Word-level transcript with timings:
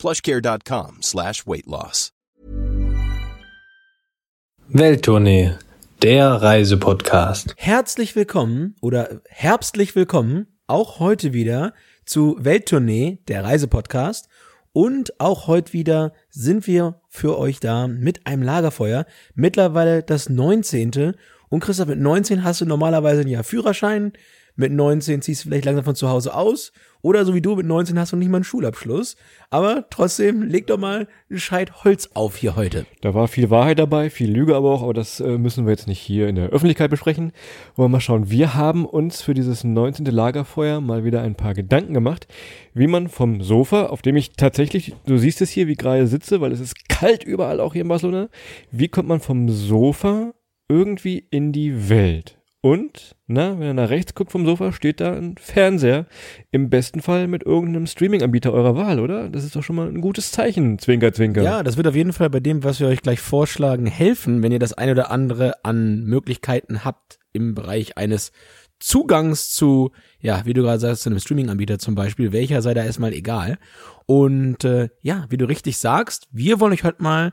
plushcare.com 0.00 1.02
slash 1.02 1.46
weight 1.46 1.66
loss. 1.66 2.12
Welttournee, 4.68 5.52
der 6.02 6.30
Reisepodcast. 6.30 7.54
Herzlich 7.56 8.16
willkommen 8.16 8.76
oder 8.80 9.20
herbstlich 9.28 9.94
willkommen, 9.94 10.46
auch 10.66 11.00
heute 11.00 11.32
wieder 11.32 11.74
zu 12.06 12.36
Welttournee, 12.38 13.18
der 13.28 13.44
Reisepodcast. 13.44 14.28
Und 14.72 15.18
auch 15.20 15.48
heute 15.48 15.72
wieder 15.72 16.12
sind 16.30 16.66
wir 16.68 17.00
für 17.08 17.36
euch 17.36 17.58
da 17.58 17.88
mit 17.88 18.26
einem 18.26 18.42
Lagerfeuer. 18.42 19.04
Mittlerweile 19.34 20.04
das 20.04 20.28
19. 20.28 21.14
Und 21.48 21.60
Christoph, 21.60 21.88
mit 21.88 21.98
19 21.98 22.44
hast 22.44 22.60
du 22.60 22.64
normalerweise 22.64 23.22
ein 23.22 23.28
Jahr 23.28 23.42
Führerschein. 23.42 24.12
Mit 24.60 24.72
19 24.72 25.22
ziehst 25.22 25.42
du 25.42 25.48
vielleicht 25.48 25.64
langsam 25.64 25.86
von 25.86 25.94
zu 25.94 26.10
Hause 26.10 26.34
aus. 26.34 26.70
Oder 27.00 27.24
so 27.24 27.32
wie 27.32 27.40
du, 27.40 27.56
mit 27.56 27.64
19 27.64 27.98
hast 27.98 28.12
du 28.12 28.18
nicht 28.18 28.28
mal 28.28 28.36
einen 28.36 28.44
Schulabschluss. 28.44 29.16
Aber 29.48 29.86
trotzdem, 29.88 30.42
leg 30.42 30.66
doch 30.66 30.76
mal 30.76 31.08
ein 31.30 31.38
Scheit 31.38 31.82
Holz 31.82 32.10
auf 32.12 32.36
hier 32.36 32.56
heute. 32.56 32.84
Da 33.00 33.14
war 33.14 33.26
viel 33.26 33.48
Wahrheit 33.48 33.78
dabei, 33.78 34.10
viel 34.10 34.30
Lüge 34.30 34.54
aber 34.54 34.70
auch, 34.70 34.82
aber 34.82 34.92
das 34.92 35.18
äh, 35.18 35.38
müssen 35.38 35.64
wir 35.64 35.70
jetzt 35.70 35.86
nicht 35.86 35.98
hier 35.98 36.28
in 36.28 36.34
der 36.34 36.50
Öffentlichkeit 36.50 36.90
besprechen. 36.90 37.32
Wollen 37.74 37.88
wir 37.88 37.96
mal 37.96 38.00
schauen. 38.00 38.28
Wir 38.28 38.52
haben 38.54 38.84
uns 38.84 39.22
für 39.22 39.32
dieses 39.32 39.64
19. 39.64 40.04
Lagerfeuer 40.04 40.82
mal 40.82 41.04
wieder 41.04 41.22
ein 41.22 41.36
paar 41.36 41.54
Gedanken 41.54 41.94
gemacht, 41.94 42.28
wie 42.74 42.86
man 42.86 43.08
vom 43.08 43.40
Sofa, 43.40 43.86
auf 43.86 44.02
dem 44.02 44.16
ich 44.16 44.32
tatsächlich, 44.32 44.94
du 45.06 45.16
siehst 45.16 45.40
es 45.40 45.48
hier, 45.48 45.68
wie 45.68 45.74
gerade 45.74 46.06
sitze, 46.06 46.42
weil 46.42 46.52
es 46.52 46.60
ist 46.60 46.86
kalt 46.90 47.24
überall 47.24 47.60
auch 47.60 47.72
hier 47.72 47.80
in 47.80 47.88
Barcelona, 47.88 48.28
wie 48.72 48.88
kommt 48.88 49.08
man 49.08 49.20
vom 49.20 49.48
Sofa 49.48 50.34
irgendwie 50.68 51.24
in 51.30 51.50
die 51.52 51.88
Welt? 51.88 52.39
Und, 52.62 53.16
na, 53.26 53.58
wenn 53.58 53.68
ihr 53.68 53.74
nach 53.74 53.88
rechts 53.88 54.14
guckt 54.14 54.30
vom 54.30 54.44
Sofa, 54.44 54.72
steht 54.72 55.00
da 55.00 55.14
ein 55.14 55.36
Fernseher. 55.38 56.06
Im 56.50 56.68
besten 56.68 57.00
Fall 57.00 57.26
mit 57.26 57.42
irgendeinem 57.42 57.86
Streaming-Anbieter 57.86 58.52
eurer 58.52 58.76
Wahl, 58.76 59.00
oder? 59.00 59.30
Das 59.30 59.44
ist 59.44 59.56
doch 59.56 59.62
schon 59.62 59.76
mal 59.76 59.88
ein 59.88 60.02
gutes 60.02 60.30
Zeichen, 60.30 60.78
Zwinker, 60.78 61.12
Zwinker. 61.14 61.42
Ja, 61.42 61.62
das 61.62 61.78
wird 61.78 61.86
auf 61.86 61.96
jeden 61.96 62.12
Fall 62.12 62.28
bei 62.28 62.40
dem, 62.40 62.62
was 62.62 62.78
wir 62.78 62.88
euch 62.88 63.00
gleich 63.00 63.20
vorschlagen, 63.20 63.86
helfen, 63.86 64.42
wenn 64.42 64.52
ihr 64.52 64.58
das 64.58 64.74
eine 64.74 64.92
oder 64.92 65.10
andere 65.10 65.64
an 65.64 66.04
Möglichkeiten 66.04 66.84
habt 66.84 67.18
im 67.32 67.54
Bereich 67.54 67.96
eines 67.96 68.30
Zugangs 68.78 69.50
zu, 69.52 69.92
ja, 70.20 70.44
wie 70.44 70.52
du 70.52 70.62
gerade 70.62 70.80
sagst, 70.80 71.02
zu 71.02 71.10
einem 71.10 71.18
Streaming-Anbieter 71.18 71.78
zum 71.78 71.94
Beispiel, 71.94 72.32
welcher 72.32 72.60
sei 72.60 72.74
da 72.74 72.84
erstmal 72.84 73.14
egal. 73.14 73.58
Und 74.04 74.64
äh, 74.64 74.90
ja, 75.00 75.24
wie 75.30 75.38
du 75.38 75.46
richtig 75.46 75.78
sagst, 75.78 76.28
wir 76.30 76.60
wollen 76.60 76.74
euch 76.74 76.84
heute 76.84 77.02
mal 77.02 77.32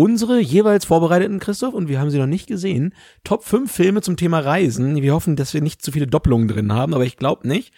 unsere 0.00 0.40
jeweils 0.40 0.86
vorbereiteten, 0.86 1.40
Christoph, 1.40 1.74
und 1.74 1.90
wir 1.90 2.00
haben 2.00 2.08
sie 2.08 2.16
noch 2.16 2.24
nicht 2.24 2.46
gesehen, 2.46 2.94
Top 3.22 3.44
5 3.44 3.70
Filme 3.70 4.00
zum 4.00 4.16
Thema 4.16 4.38
Reisen. 4.38 4.96
Wir 5.02 5.12
hoffen, 5.12 5.36
dass 5.36 5.52
wir 5.52 5.60
nicht 5.60 5.82
zu 5.82 5.92
viele 5.92 6.06
Doppelungen 6.06 6.48
drin 6.48 6.72
haben, 6.72 6.94
aber 6.94 7.04
ich 7.04 7.18
glaube 7.18 7.46
nicht. 7.46 7.74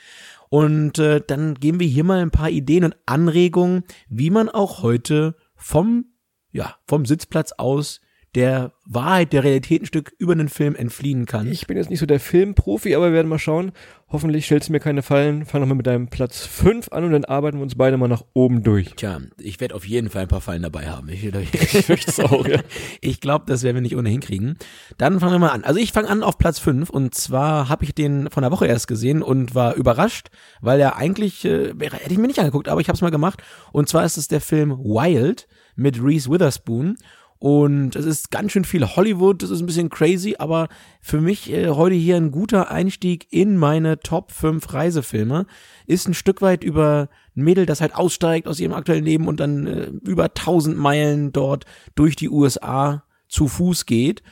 Und 0.49 1.01
äh, 1.01 1.21
dann 1.27 1.55
geben 1.55 1.81
wir 1.81 1.87
hier 1.89 2.05
mal 2.05 2.21
ein 2.21 2.31
paar 2.31 2.49
Ideen 2.49 2.85
und 2.85 2.97
Anregungen, 3.07 3.83
wie 4.09 4.31
man 4.31 4.49
auch 4.49 4.85
heute 4.85 5.35
vom, 5.57 6.13
ja, 6.53 6.77
vom 6.87 7.07
Sitzplatz 7.07 7.55
aus 7.59 8.01
der 8.35 8.73
Wahrheit, 8.87 9.33
der 9.33 9.45
Realität 9.45 9.83
ein 9.83 9.87
Stück 9.87 10.13
über 10.19 10.33
einen 10.33 10.49
Film 10.49 10.75
entfliehen 10.75 11.27
kann. 11.27 11.47
Ich 11.47 11.67
bin 11.67 11.77
jetzt 11.77 11.91
nicht 11.91 12.01
so 12.01 12.07
der 12.07 12.21
Filmprofi, 12.21 12.95
aber 12.95 13.07
wir 13.07 13.13
werden 13.13 13.29
mal 13.29 13.39
schauen. 13.39 13.73
Hoffentlich 14.09 14.47
stellst 14.47 14.69
du 14.69 14.73
mir 14.73 14.81
keine 14.81 15.03
Fallen. 15.03 15.45
Fang 15.45 15.61
nochmal 15.61 15.77
mit 15.77 15.87
deinem 15.87 16.09
Platz 16.09 16.45
5 16.47 16.89
an 16.93 17.05
und 17.05 17.13
dann 17.13 17.25
arbeiten 17.27 17.59
wir 17.59 17.63
uns 17.63 17.75
beide 17.75 17.97
mal 17.99 18.09
nach 18.09 18.25
oben 18.33 18.63
durch. 18.63 18.95
Tja, 18.95 19.21
ich 19.39 19.61
werde 19.61 19.75
auf 19.75 19.87
jeden 19.87 20.11
Fall 20.11 20.23
ein 20.23 20.29
paar 20.29 20.41
Fallen 20.41 20.63
dabei 20.63 20.89
haben. 20.89 21.09
Ich, 21.11 21.25
ich 21.25 21.87
fürchte 21.87 22.25
auch, 22.25 22.47
ja. 22.47 22.61
Ich 23.01 23.21
glaube, 23.21 23.45
das 23.47 23.63
werden 23.63 23.77
wir 23.77 23.83
nicht 23.83 23.97
ohnehin 23.97 24.21
kriegen. 24.21 24.57
Dann 24.97 25.21
fangen 25.21 25.33
wir 25.33 25.39
mal 25.39 25.49
an. 25.49 25.65
Also 25.65 25.79
ich 25.79 25.93
fange 25.93 26.09
an 26.09 26.23
auf 26.23 26.39
Platz 26.39 26.59
5 26.59 26.89
und 26.89 27.15
zwar 27.15 27.69
habe 27.69 27.85
ich 27.85 27.95
den 27.95 28.31
von 28.31 28.43
der 28.43 28.51
Woche 28.51 28.67
erst 28.67 28.89
gesehen 28.89 29.23
und 29.23 29.55
war 29.55 29.75
überrascht, 29.75 30.29
weil 30.61 30.81
er 30.81 30.97
eigentlich, 30.97 31.45
äh, 31.45 31.69
hätte 31.69 32.13
ich 32.13 32.19
mir 32.19 32.27
nicht 32.27 32.39
angeguckt, 32.39 32.69
aber 32.69 32.81
ich 32.81 32.89
habe 32.89 32.97
es 32.97 33.03
mal 33.03 33.11
gemacht. 33.11 33.43
Und 33.73 33.89
zwar 33.89 34.05
ist 34.05 34.17
es 34.17 34.29
der 34.29 34.41
Film 34.41 34.71
Wild 34.79 35.49
mit 35.75 36.03
Reese 36.03 36.31
Witherspoon. 36.31 36.97
Und 37.43 37.97
es 37.97 38.07
ist 38.07 38.31
ganz 38.31 38.53
schön 38.53 38.65
viel 38.65 38.87
Hollywood, 38.87 39.43
das 39.43 39.51
ist 39.51 39.59
ein 39.59 39.67
bisschen 39.67 39.91
crazy, 39.91 40.37
aber 40.39 40.69
für 41.01 41.21
mich 41.21 41.53
äh, 41.53 41.71
heute 41.71 41.97
hier 41.97 42.17
ein 42.17 42.31
guter 42.31 42.71
Einstieg 42.71 43.27
in 43.31 43.57
meine 43.57 43.99
Top 43.99 44.31
5 44.31 44.73
Reisefilme. 44.73 45.47
Ist 45.89 46.07
ein 46.07 46.15
Stück 46.15 46.41
weit 46.41 46.63
über 46.63 47.09
ein 47.37 47.43
Mädel, 47.43 47.67
das 47.67 47.81
halt 47.81 47.97
aussteigt 47.97 48.47
aus 48.47 48.61
ihrem 48.61 48.73
aktuellen 48.73 49.05
Leben 49.05 49.27
und 49.27 49.41
dann 49.41 49.67
äh, 49.67 49.91
über 50.09 50.27
1000 50.27 50.79
Meilen 50.79 51.33
dort 51.33 51.65
durch 51.97 52.15
die 52.15 52.31
USA 52.31 53.03
zu 53.27 53.49
Fuß 53.49 53.87
geht 53.87 54.23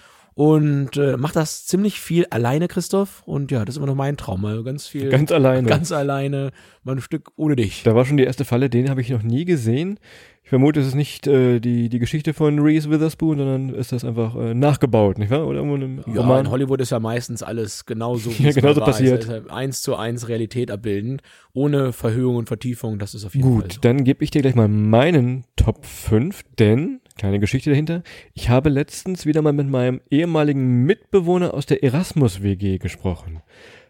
und 0.40 0.96
äh, 0.96 1.18
macht 1.18 1.36
das 1.36 1.66
ziemlich 1.66 2.00
viel 2.00 2.24
alleine, 2.30 2.66
Christoph. 2.66 3.22
Und 3.26 3.50
ja, 3.50 3.62
das 3.62 3.74
ist 3.74 3.76
immer 3.76 3.88
noch 3.88 3.94
mein 3.94 4.16
Traum, 4.16 4.40
mal 4.40 4.64
ganz 4.64 4.86
viel. 4.86 5.10
Ganz 5.10 5.30
alleine. 5.30 5.68
Ganz 5.68 5.92
alleine, 5.92 6.52
mal 6.82 6.96
ein 6.96 7.02
Stück 7.02 7.32
ohne 7.36 7.56
dich. 7.56 7.82
Da 7.82 7.94
war 7.94 8.06
schon 8.06 8.16
die 8.16 8.24
erste 8.24 8.46
Falle, 8.46 8.70
den 8.70 8.88
habe 8.88 9.02
ich 9.02 9.10
noch 9.10 9.22
nie 9.22 9.44
gesehen. 9.44 9.98
Ich 10.42 10.48
vermute, 10.48 10.80
es 10.80 10.86
ist 10.86 10.94
nicht 10.94 11.26
äh, 11.26 11.60
die, 11.60 11.90
die 11.90 11.98
Geschichte 11.98 12.32
von 12.32 12.58
Reese 12.58 12.90
Witherspoon, 12.90 13.36
sondern 13.36 13.74
ist 13.74 13.92
das 13.92 14.02
einfach 14.02 14.34
äh, 14.34 14.54
nachgebaut, 14.54 15.18
nicht 15.18 15.30
wahr? 15.30 15.46
Oder 15.46 15.58
irgendwo 15.58 16.10
ja, 16.10 16.22
Roman? 16.22 16.46
in 16.46 16.50
Hollywood 16.50 16.80
ist 16.80 16.88
ja 16.90 17.00
meistens 17.00 17.42
alles 17.42 17.84
genauso, 17.84 18.30
wie 18.38 18.44
ja, 18.44 18.52
genauso 18.52 18.80
passiert. 18.80 19.24
Ist. 19.24 19.50
Eins 19.50 19.82
zu 19.82 19.94
eins 19.94 20.26
Realität 20.26 20.70
abbilden, 20.70 21.20
ohne 21.52 21.92
Verhöhung 21.92 22.36
und 22.36 22.48
Vertiefung, 22.48 22.98
das 22.98 23.14
ist 23.14 23.26
auf 23.26 23.34
jeden 23.34 23.46
Gut, 23.46 23.60
Fall 23.60 23.72
so. 23.72 23.80
dann 23.82 24.04
gebe 24.04 24.24
ich 24.24 24.30
dir 24.30 24.40
gleich 24.40 24.54
mal 24.54 24.68
meinen 24.68 25.44
Top 25.56 25.84
5, 25.84 26.44
denn, 26.58 26.99
kleine 27.20 27.38
Geschichte 27.38 27.68
dahinter, 27.68 28.02
ich 28.32 28.48
habe 28.48 28.70
letztens 28.70 29.26
wieder 29.26 29.42
mal 29.42 29.52
mit 29.52 29.68
meinem 29.68 30.00
ehemaligen 30.10 30.84
Mitbewohner 30.84 31.52
aus 31.52 31.66
der 31.66 31.84
Erasmus-WG 31.84 32.78
gesprochen. 32.78 33.42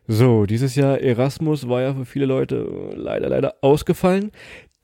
So, 0.08 0.46
dieses 0.46 0.74
Jahr 0.74 1.00
Erasmus 1.00 1.68
war 1.68 1.80
ja 1.80 1.94
für 1.94 2.04
viele 2.04 2.26
Leute 2.26 2.66
leider, 2.96 3.28
leider 3.28 3.54
ausgefallen. 3.60 4.32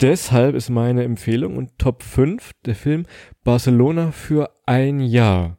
Deshalb 0.00 0.54
ist 0.54 0.70
meine 0.70 1.02
Empfehlung 1.02 1.56
und 1.56 1.76
Top 1.78 2.04
5 2.04 2.52
der 2.64 2.76
Film 2.76 3.06
Barcelona 3.42 4.12
für 4.12 4.50
ein 4.64 5.00
Jahr. 5.00 5.56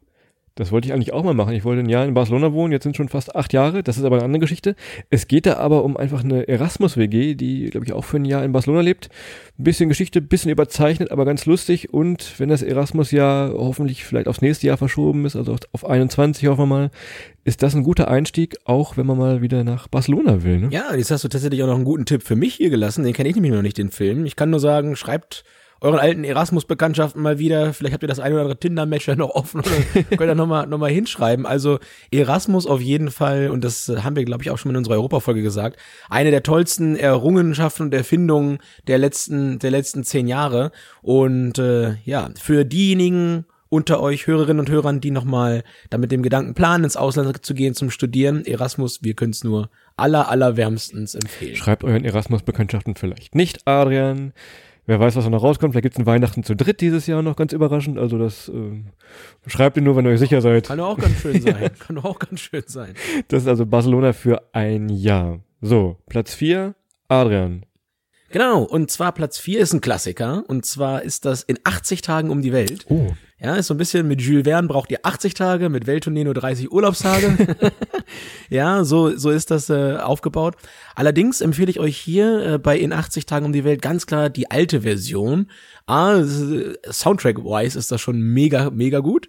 Das 0.57 0.71
wollte 0.71 0.87
ich 0.87 0.93
eigentlich 0.93 1.13
auch 1.13 1.23
mal 1.23 1.35
machen. 1.35 1.53
Ich 1.53 1.63
wollte 1.63 1.83
ein 1.83 1.89
Jahr 1.89 2.05
in 2.05 2.15
Barcelona 2.15 2.51
wohnen, 2.51 2.71
jetzt 2.71 2.83
sind 2.83 2.97
schon 2.97 3.09
fast 3.09 3.35
acht 3.35 3.53
Jahre. 3.53 3.83
Das 3.83 3.97
ist 3.97 4.03
aber 4.03 4.17
eine 4.17 4.25
andere 4.25 4.39
Geschichte. 4.39 4.75
Es 5.11 5.27
geht 5.27 5.45
da 5.45 5.57
aber 5.57 5.83
um 5.83 5.95
einfach 5.95 6.23
eine 6.23 6.47
Erasmus-WG, 6.47 7.35
die, 7.35 7.69
glaube 7.69 7.85
ich, 7.85 7.93
auch 7.93 8.03
für 8.03 8.17
ein 8.17 8.25
Jahr 8.25 8.43
in 8.43 8.51
Barcelona 8.51 8.81
lebt. 8.81 9.09
Ein 9.59 9.63
bisschen 9.63 9.87
Geschichte, 9.87 10.19
bisschen 10.19 10.51
überzeichnet, 10.51 11.11
aber 11.11 11.25
ganz 11.25 11.45
lustig. 11.45 11.93
Und 11.93 12.39
wenn 12.39 12.49
das 12.49 12.63
Erasmus-Jahr 12.63 13.53
hoffentlich 13.53 14.03
vielleicht 14.03 14.27
aufs 14.27 14.41
nächste 14.41 14.65
Jahr 14.65 14.77
verschoben 14.77 15.25
ist, 15.25 15.35
also 15.35 15.55
auf 15.71 15.87
21 15.87 16.47
hoffen 16.47 16.61
wir 16.61 16.65
mal, 16.65 16.91
ist 17.43 17.61
das 17.61 17.75
ein 17.75 17.83
guter 17.83 18.07
Einstieg, 18.07 18.57
auch 18.65 18.97
wenn 18.97 19.05
man 19.05 19.17
mal 19.17 19.41
wieder 19.43 19.63
nach 19.63 19.87
Barcelona 19.87 20.43
will. 20.43 20.57
Ne? 20.59 20.69
Ja, 20.71 20.93
jetzt 20.95 21.11
hast 21.11 21.23
du 21.23 21.27
tatsächlich 21.27 21.61
auch 21.61 21.67
noch 21.67 21.75
einen 21.75 21.85
guten 21.85 22.05
Tipp 22.05 22.23
für 22.23 22.35
mich 22.35 22.55
hier 22.55 22.71
gelassen. 22.71 23.03
Den 23.03 23.13
kenne 23.13 23.29
ich 23.29 23.35
nämlich 23.35 23.53
noch 23.53 23.61
nicht, 23.61 23.77
den 23.77 23.91
Film. 23.91 24.25
Ich 24.25 24.35
kann 24.35 24.49
nur 24.49 24.59
sagen, 24.59 24.95
schreibt 24.95 25.43
euren 25.81 25.99
alten 25.99 26.23
Erasmus-Bekanntschaften 26.23 27.21
mal 27.21 27.39
wieder. 27.39 27.73
Vielleicht 27.73 27.93
habt 27.93 28.03
ihr 28.03 28.07
das 28.07 28.19
eine 28.19 28.35
oder 28.35 28.43
andere 28.43 28.59
Tinder-Match 28.59 29.07
ja 29.07 29.15
noch 29.15 29.29
offen 29.31 29.61
oder 29.61 30.03
könnt 30.17 30.29
ihr 30.29 30.35
nochmal 30.35 30.67
noch 30.67 30.77
mal 30.77 30.91
hinschreiben. 30.91 31.45
Also 31.45 31.79
Erasmus 32.11 32.65
auf 32.65 32.81
jeden 32.81 33.11
Fall, 33.11 33.49
und 33.49 33.63
das 33.63 33.87
haben 34.03 34.15
wir, 34.15 34.25
glaube 34.25 34.43
ich, 34.43 34.51
auch 34.51 34.57
schon 34.57 34.71
in 34.71 34.77
unserer 34.77 34.95
Europafolge 34.95 35.41
gesagt, 35.41 35.77
eine 36.09 36.31
der 36.31 36.43
tollsten 36.43 36.95
Errungenschaften 36.95 37.83
und 37.83 37.93
Erfindungen 37.93 38.59
der 38.87 38.97
letzten, 38.97 39.59
der 39.59 39.71
letzten 39.71 40.03
zehn 40.03 40.27
Jahre. 40.27 40.71
Und 41.01 41.59
äh, 41.59 41.95
ja, 42.05 42.29
für 42.39 42.65
diejenigen 42.65 43.45
unter 43.69 44.01
euch 44.01 44.27
Hörerinnen 44.27 44.59
und 44.59 44.69
Hörern, 44.69 45.01
die 45.01 45.11
nochmal 45.11 45.63
da 45.89 45.97
mit 45.97 46.11
dem 46.11 46.23
Gedanken 46.23 46.53
planen, 46.53 46.85
ins 46.85 46.95
Ausland 46.95 47.45
zu 47.45 47.53
gehen 47.53 47.73
zum 47.73 47.89
Studieren, 47.89 48.45
Erasmus, 48.45 49.03
wir 49.03 49.13
können 49.13 49.31
es 49.31 49.43
nur 49.43 49.69
aller, 49.97 50.29
aller 50.29 50.57
wärmstens 50.57 51.15
empfehlen. 51.15 51.55
Schreibt 51.55 51.83
euren 51.83 52.05
Erasmus-Bekanntschaften 52.05 52.95
vielleicht 52.95 53.35
nicht, 53.35 53.67
Adrian. 53.67 54.33
Wer 54.87 55.01
weiß, 55.01 55.17
was 55.17 55.25
da 55.25 55.29
noch 55.29 55.43
rauskommt. 55.43 55.73
Vielleicht 55.73 55.83
gibt's 55.83 55.99
ein 55.99 56.05
Weihnachten 56.05 56.43
zu 56.43 56.55
dritt 56.55 56.79
dieses 56.79 57.07
Jahr 57.07 57.21
noch, 57.21 57.35
ganz 57.35 57.51
überraschend. 57.51 57.99
Also 57.99 58.17
das 58.17 58.47
äh, 58.47 58.81
schreibt 59.45 59.75
ihr 59.75 59.83
nur, 59.83 59.97
wenn 59.97 60.05
ihr 60.05 60.11
euch 60.11 60.19
sicher 60.19 60.41
seid. 60.41 60.67
Kann 60.67 60.79
auch 60.79 60.97
ganz 60.97 61.19
schön 61.19 61.41
sein. 61.41 61.69
Kann 61.79 61.97
auch 61.97 62.17
ganz 62.17 62.39
schön 62.39 62.63
sein. 62.65 62.93
Das 63.27 63.43
ist 63.43 63.49
also 63.49 63.65
Barcelona 63.65 64.13
für 64.13 64.41
ein 64.53 64.87
Jahr. 64.87 65.41
So, 65.59 65.97
Platz 66.07 66.33
vier, 66.33 66.73
Adrian. 67.09 67.65
Genau, 68.29 68.63
und 68.63 68.89
zwar 68.89 69.11
Platz 69.11 69.37
vier 69.37 69.59
ist 69.59 69.73
ein 69.73 69.81
Klassiker. 69.81 70.45
Und 70.47 70.65
zwar 70.65 71.01
ist 71.01 71.25
das 71.25 71.43
in 71.43 71.59
80 71.65 72.01
Tagen 72.01 72.29
um 72.29 72.41
die 72.41 72.53
Welt. 72.53 72.85
Oh. 72.87 73.11
Ja, 73.39 73.55
ist 73.55 73.67
so 73.67 73.75
ein 73.75 73.77
bisschen 73.77 74.07
mit 74.07 74.19
Jules 74.19 74.45
Verne 74.45 74.67
braucht 74.67 74.89
ihr 74.89 74.99
80 75.03 75.35
Tage, 75.35 75.69
mit 75.69 75.85
Welttournee 75.85 76.23
nur 76.23 76.33
30 76.33 76.71
Urlaubstage. 76.71 77.35
Ja, 78.49 78.85
so, 78.85 79.17
so 79.17 79.29
ist 79.29 79.51
das 79.51 79.69
äh, 79.69 79.97
aufgebaut. 79.97 80.55
Allerdings 80.95 81.41
empfehle 81.41 81.69
ich 81.69 81.79
euch 81.81 81.97
hier 81.97 82.53
äh, 82.53 82.57
bei 82.57 82.77
In 82.77 82.93
80 82.93 83.25
Tagen 83.25 83.45
um 83.45 83.51
die 83.51 83.65
Welt 83.65 83.81
ganz 83.81 84.05
klar 84.05 84.29
die 84.29 84.49
alte 84.49 84.81
Version. 84.81 85.51
Ah, 85.85 86.23
Soundtrack-wise 86.89 87.77
ist 87.77 87.91
das 87.91 87.99
schon 87.99 88.21
mega, 88.21 88.69
mega 88.69 88.99
gut. 88.99 89.27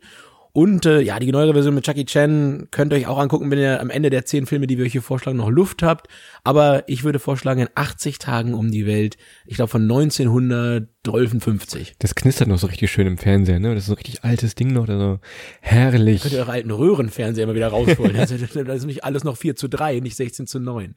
Und 0.52 0.86
äh, 0.86 1.00
ja, 1.00 1.18
die 1.18 1.30
neuere 1.30 1.52
Version 1.52 1.74
mit 1.74 1.86
Jackie 1.86 2.04
Chan 2.04 2.68
könnt 2.70 2.92
ihr 2.92 2.96
euch 2.96 3.06
auch 3.06 3.18
angucken, 3.18 3.50
wenn 3.50 3.58
ihr 3.58 3.80
am 3.80 3.90
Ende 3.90 4.10
der 4.10 4.24
zehn 4.24 4.46
Filme, 4.46 4.66
die 4.66 4.78
wir 4.78 4.86
euch 4.86 4.92
hier 4.92 5.02
vorschlagen, 5.02 5.38
noch 5.38 5.50
Luft 5.50 5.82
habt. 5.82 6.08
Aber 6.42 6.88
ich 6.88 7.04
würde 7.04 7.18
vorschlagen, 7.18 7.60
in 7.60 7.68
80 7.74 8.18
Tagen 8.18 8.54
um 8.54 8.70
die 8.70 8.86
Welt, 8.86 9.18
ich 9.46 9.56
glaube 9.56 9.70
von 9.70 9.82
1953. 9.82 11.96
Das 11.98 12.14
knistert 12.14 12.48
noch 12.48 12.58
so 12.58 12.66
richtig 12.66 12.90
schön 12.90 13.06
im 13.06 13.18
Fernseher, 13.18 13.60
ne? 13.60 13.74
Das 13.74 13.84
ist 13.84 13.88
so 13.88 13.92
ein 13.92 13.98
richtig 13.98 14.24
altes 14.24 14.54
Ding 14.54 14.72
noch, 14.72 14.88
also 14.88 15.20
herrlich. 15.60 16.22
Könnt 16.22 16.32
ihr 16.34 16.40
eure 16.40 16.52
alten 16.52 16.70
Röhrenfernseher 16.70 17.46
mal 17.46 17.54
wieder 17.54 17.68
rausholen. 17.68 18.16
das 18.16 18.30
ist 18.30 18.86
nicht 18.86 19.04
alles 19.04 19.24
noch 19.24 19.36
4 19.36 19.56
zu 19.56 19.68
3, 19.68 20.00
nicht 20.00 20.16
16 20.16 20.46
zu 20.46 20.60
9. 20.60 20.94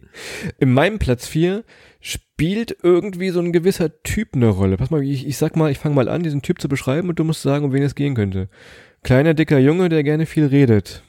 In 0.60 0.74
meinem 0.74 1.00
Platz 1.00 1.28
4 1.28 1.64
spielt 2.00 2.78
irgendwie 2.82 3.30
so 3.30 3.40
ein 3.40 3.54
gewisser 3.54 4.02
Typ 4.02 4.30
eine 4.34 4.50
Rolle. 4.50 4.78
Pass 4.78 4.90
mal, 4.90 5.04
ich, 5.04 5.28
ich 5.28 5.38
sag 5.38 5.56
mal, 5.56 5.72
ich 5.72 5.78
fange 5.78 5.94
mal 5.96 6.10
an, 6.10 6.24
diesen 6.24 6.42
Typ 6.42 6.60
zu 6.60 6.68
beschreiben 6.68 7.10
und 7.10 7.20
du 7.20 7.24
musst 7.24 7.44
sagen, 7.44 7.66
um 7.66 7.74
wen 7.74 7.84
es 7.84 7.94
gehen 7.94 8.16
könnte. 8.16 8.50
Kleiner, 9.04 9.34
dicker 9.34 9.58
Junge, 9.58 9.90
der 9.90 10.04
gerne 10.04 10.26
viel 10.26 10.46
redet. 10.46 11.04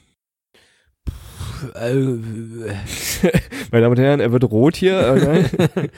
Äh, 1.75 1.93
Meine 3.71 3.81
Damen 3.83 3.91
und 3.91 3.99
Herren, 3.99 4.19
er 4.19 4.31
wird 4.31 4.43
rot 4.45 4.75
hier. 4.75 5.47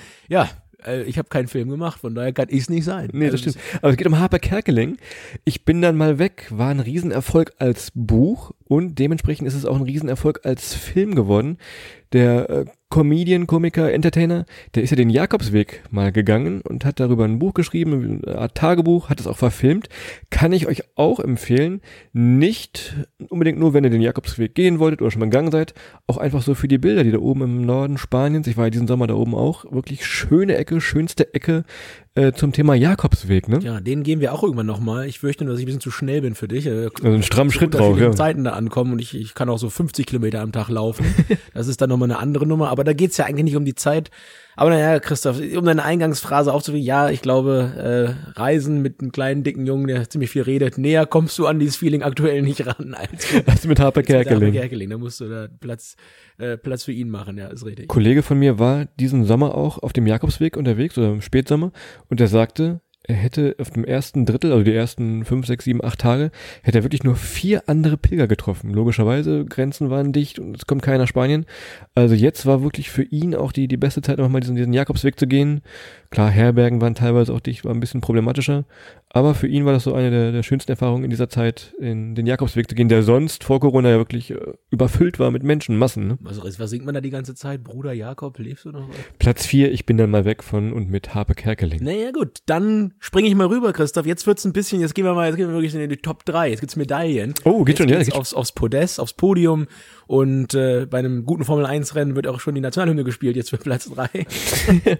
ja, 0.27 0.49
äh, 0.85 1.03
ich 1.03 1.17
habe 1.17 1.29
keinen 1.29 1.47
Film 1.47 1.69
gemacht, 1.69 2.01
von 2.01 2.13
daher 2.13 2.33
kann 2.33 2.47
ich 2.49 2.61
es 2.61 2.69
nicht 2.69 2.83
sein. 2.83 3.09
nee, 3.13 3.29
das 3.29 3.41
Also 3.41 3.51
stimmt. 3.51 3.65
Aber 3.81 3.91
es 3.91 3.97
geht 3.97 4.07
um 4.07 4.19
Harper 4.19 4.39
Kerkeling. 4.39 4.97
Ich 5.45 5.63
bin 5.65 5.81
dann 5.81 5.95
mal 5.95 6.19
weg, 6.19 6.47
war 6.49 6.69
ein 6.69 6.81
Riesenerfolg 6.81 7.53
als 7.59 7.91
Buch 7.95 8.51
und 8.67 8.97
dementsprechend 8.99 9.47
ist 9.47 9.53
es 9.55 9.65
auch 9.65 9.75
ein 9.75 9.83
Riesenerfolg 9.83 10.41
als 10.43 10.73
Film 10.73 11.15
geworden. 11.15 11.57
Der 12.13 12.49
äh, 12.49 12.65
Comedian, 12.89 13.45
Komiker, 13.45 13.91
Entertainer, 13.91 14.45
der 14.73 14.83
ist 14.83 14.91
ja 14.91 14.95
den 14.95 15.09
Jakobsweg 15.09 15.83
mal 15.91 16.11
gegangen 16.11 16.61
und 16.61 16.85
hat 16.85 16.99
darüber 16.99 17.25
ein 17.25 17.39
Buch 17.39 17.53
geschrieben, 17.53 18.21
eine 18.25 18.37
Art 18.37 18.55
Tagebuch, 18.55 19.09
hat 19.09 19.19
es 19.19 19.27
auch 19.27 19.37
verfilmt. 19.37 19.89
Kann 20.29 20.53
ich 20.53 20.67
euch 20.67 20.83
auch 20.95 21.19
empfehlen. 21.19 21.81
Nicht 22.13 22.95
unbedingt 23.29 23.59
nur, 23.59 23.73
wenn 23.73 23.83
ihr 23.83 23.89
den 23.89 24.01
Jakobsweg 24.01 24.55
gehen 24.55 24.79
wolltet 24.79 25.01
oder 25.01 25.11
schon 25.11 25.19
mal 25.19 25.25
gegangen 25.25 25.51
seid, 25.51 25.73
auch 26.07 26.17
einfach 26.17 26.41
so 26.41 26.55
für 26.55 26.67
die 26.67 26.77
Bilder, 26.77 27.03
die 27.03 27.11
da 27.11 27.17
oben 27.17 27.41
im 27.41 27.65
Norden 27.65 27.97
Spaniens, 27.97 28.47
ich 28.47 28.55
war 28.55 28.65
ja 28.65 28.69
diesen 28.69 28.87
Sommer 28.87 29.07
da 29.07 29.15
oben 29.15 29.35
auch, 29.35 29.65
wirklich 29.71 30.05
schöne 30.05 30.55
Ecke, 30.55 30.79
schönste 30.79 31.33
Ecke 31.33 31.65
äh, 32.13 32.31
zum 32.31 32.53
Thema 32.53 32.75
Jakobsweg, 32.75 33.49
ne? 33.49 33.59
Ja, 33.61 33.81
den 33.81 34.03
gehen 34.03 34.21
wir 34.21 34.33
auch 34.33 34.41
irgendwann 34.41 34.67
nochmal. 34.67 35.05
Ich 35.05 35.19
fürchte 35.19 35.43
nur, 35.43 35.53
dass 35.53 35.59
ich 35.59 35.65
ein 35.65 35.67
bisschen 35.67 35.81
zu 35.81 35.91
schnell 35.91 36.21
bin 36.21 36.33
für 36.33 36.47
dich. 36.47 36.65
Äh, 36.65 36.85
Also 36.85 37.07
einen 37.07 37.23
strammen 37.23 37.51
Schritt 37.51 37.73
drauf, 37.73 37.99
ja. 37.99 38.11
Zeiten 38.13 38.45
da 38.45 38.53
ankommen 38.55 38.93
und 38.93 38.99
ich, 38.99 39.15
ich 39.15 39.33
kann 39.35 39.49
auch 39.49 39.57
so 39.57 39.69
50 39.69 40.05
Kilometer 40.05 40.41
am 40.41 40.51
Tag 40.51 40.69
laufen. 40.69 41.05
Das 41.53 41.67
ist 41.67 41.79
dann 41.79 41.89
nochmal 41.89 42.11
eine 42.11 42.19
andere 42.19 42.45
Nummer. 42.45 42.69
Aber 42.69 42.83
da 42.83 42.93
geht's 42.93 43.17
ja 43.17 43.25
eigentlich 43.25 43.45
nicht 43.45 43.55
um 43.55 43.63
die 43.63 43.75
Zeit. 43.75 44.09
Aber 44.57 44.69
naja, 44.69 44.99
Christoph, 44.99 45.39
um 45.39 45.65
deine 45.65 45.83
Eingangsphrase 45.83 46.51
aufzuführen, 46.51 46.83
ja, 46.83 47.09
ich 47.09 47.21
glaube, 47.21 48.15
äh, 48.35 48.39
Reisen 48.39 48.81
mit 48.81 49.01
einem 49.01 49.11
kleinen, 49.11 49.43
dicken 49.43 49.65
Jungen, 49.65 49.87
der 49.87 50.09
ziemlich 50.09 50.29
viel 50.29 50.43
redet, 50.43 50.77
näher 50.77 51.05
kommst 51.05 51.37
du 51.37 51.47
an 51.47 51.59
dieses 51.59 51.75
Feeling 51.75 52.03
aktuell 52.03 52.41
nicht 52.41 52.65
ran 52.65 52.93
als 52.93 53.33
mit 53.33 53.47
Also 53.47 53.67
mit 53.67 53.79
Harper 53.79 54.03
Kerkeling. 54.03 54.53
Kerkeling. 54.53 54.89
Da 54.89 54.97
musst 54.97 55.19
du 55.19 55.29
da 55.29 55.47
Platz, 55.59 55.95
äh, 56.37 56.57
Platz 56.57 56.83
für 56.83 56.93
ihn 56.93 57.09
machen, 57.09 57.37
ja, 57.37 57.47
ist 57.47 57.65
richtig. 57.65 57.87
Kollege 57.87 58.23
von 58.23 58.39
mir 58.39 58.59
war 58.59 58.85
diesen 58.99 59.25
Sommer 59.25 59.55
auch 59.55 59.79
auf 59.79 59.93
dem 59.93 60.07
Jakobsweg 60.07 60.57
unterwegs 60.57 60.97
oder 60.97 61.11
im 61.11 61.21
Spätsommer 61.21 61.71
und 62.09 62.21
er 62.21 62.27
sagte, 62.27 62.81
er 63.07 63.15
hätte 63.15 63.55
auf 63.59 63.69
dem 63.71 63.85
ersten 63.85 64.25
Drittel, 64.25 64.51
also 64.51 64.63
die 64.63 64.73
ersten 64.73 65.25
fünf, 65.25 65.45
sechs, 65.45 65.65
sieben, 65.65 65.83
acht 65.83 65.99
Tage, 65.99 66.31
hätte 66.63 66.79
er 66.79 66.83
wirklich 66.83 67.03
nur 67.03 67.15
vier 67.15 67.63
andere 67.67 67.97
Pilger 67.97 68.27
getroffen. 68.27 68.71
Logischerweise, 68.71 69.45
Grenzen 69.45 69.89
waren 69.89 70.11
dicht 70.11 70.39
und 70.39 70.55
es 70.57 70.65
kommt 70.65 70.81
keiner 70.81 70.99
nach 70.99 71.07
Spanien. 71.07 71.45
Also 71.93 72.15
jetzt 72.15 72.45
war 72.45 72.63
wirklich 72.63 72.89
für 72.89 73.03
ihn 73.03 73.35
auch 73.35 73.51
die, 73.51 73.67
die 73.67 73.77
beste 73.77 74.01
Zeit, 74.01 74.17
nochmal 74.17 74.41
diesen, 74.41 74.55
diesen 74.55 74.73
Jakobsweg 74.73 75.19
zu 75.19 75.27
gehen. 75.27 75.61
Klar, 76.09 76.29
Herbergen 76.29 76.81
waren 76.81 76.95
teilweise 76.95 77.33
auch 77.33 77.39
dicht, 77.39 77.65
war 77.65 77.73
ein 77.73 77.79
bisschen 77.79 78.01
problematischer. 78.01 78.65
Aber 79.09 79.33
für 79.33 79.47
ihn 79.47 79.65
war 79.65 79.73
das 79.73 79.83
so 79.83 79.93
eine 79.93 80.09
der, 80.09 80.31
der 80.31 80.43
schönsten 80.43 80.71
Erfahrungen 80.71 81.03
in 81.03 81.09
dieser 81.09 81.29
Zeit, 81.29 81.73
in 81.79 82.15
den 82.15 82.25
Jakobsweg 82.25 82.69
zu 82.69 82.75
gehen, 82.75 82.89
der 82.89 83.03
sonst 83.03 83.43
vor 83.43 83.59
Corona 83.59 83.89
ja 83.89 83.97
wirklich 83.97 84.31
äh, 84.31 84.37
überfüllt 84.71 85.19
war 85.19 85.31
mit 85.31 85.43
Menschenmassen. 85.43 86.07
Ne? 86.07 86.17
Was, 86.21 86.59
was 86.59 86.69
singt 86.69 86.85
man 86.85 86.95
da 86.95 87.01
die 87.01 87.09
ganze 87.09 87.35
Zeit? 87.35 87.63
Bruder 87.63 87.93
Jakob, 87.93 88.39
lebst 88.39 88.65
du 88.65 88.71
noch? 88.71 88.89
Platz 89.19 89.45
vier, 89.45 89.71
ich 89.71 89.85
bin 89.85 89.97
dann 89.97 90.09
mal 90.09 90.25
weg 90.25 90.43
von 90.43 90.73
und 90.73 90.89
mit 90.89 91.13
Harpe 91.15 91.33
Kerkeling. 91.33 91.83
Naja, 91.83 92.11
gut, 92.11 92.39
dann 92.45 92.94
springe 92.99 93.27
ich 93.27 93.35
mal 93.35 93.47
rüber, 93.47 93.73
Christoph. 93.73 94.05
Jetzt 94.05 94.25
wird's 94.27 94.45
ein 94.45 94.53
bisschen, 94.53 94.81
jetzt 94.81 94.95
gehen 94.95 95.05
wir 95.05 95.13
mal, 95.13 95.27
jetzt 95.27 95.37
gehen 95.37 95.47
wir 95.47 95.53
wirklich 95.53 95.75
in 95.75 95.89
die 95.89 95.97
Top 95.97 96.25
3. 96.25 96.49
Jetzt 96.49 96.59
gibt's 96.59 96.75
Medaillen. 96.75 97.33
Oh, 97.43 97.63
geht 97.63 97.69
jetzt 97.69 97.77
schon, 97.79 97.89
ja, 97.89 97.97
geht's 97.97 98.09
geht 98.09 98.17
aufs, 98.17 98.33
aufs 98.33 98.51
Podest, 98.51 98.99
aufs 98.99 99.13
Podium. 99.13 99.67
Und 100.07 100.53
äh, 100.53 100.85
bei 100.85 100.99
einem 100.99 101.25
guten 101.25 101.45
Formel 101.45 101.65
1 101.65 101.95
Rennen 101.95 102.15
wird 102.15 102.27
auch 102.27 102.39
schon 102.39 102.55
die 102.55 102.61
Nationalhymne 102.61 103.03
gespielt, 103.03 103.35
jetzt 103.35 103.49
für 103.49 103.57
Platz 103.57 103.89
3. 103.89 104.25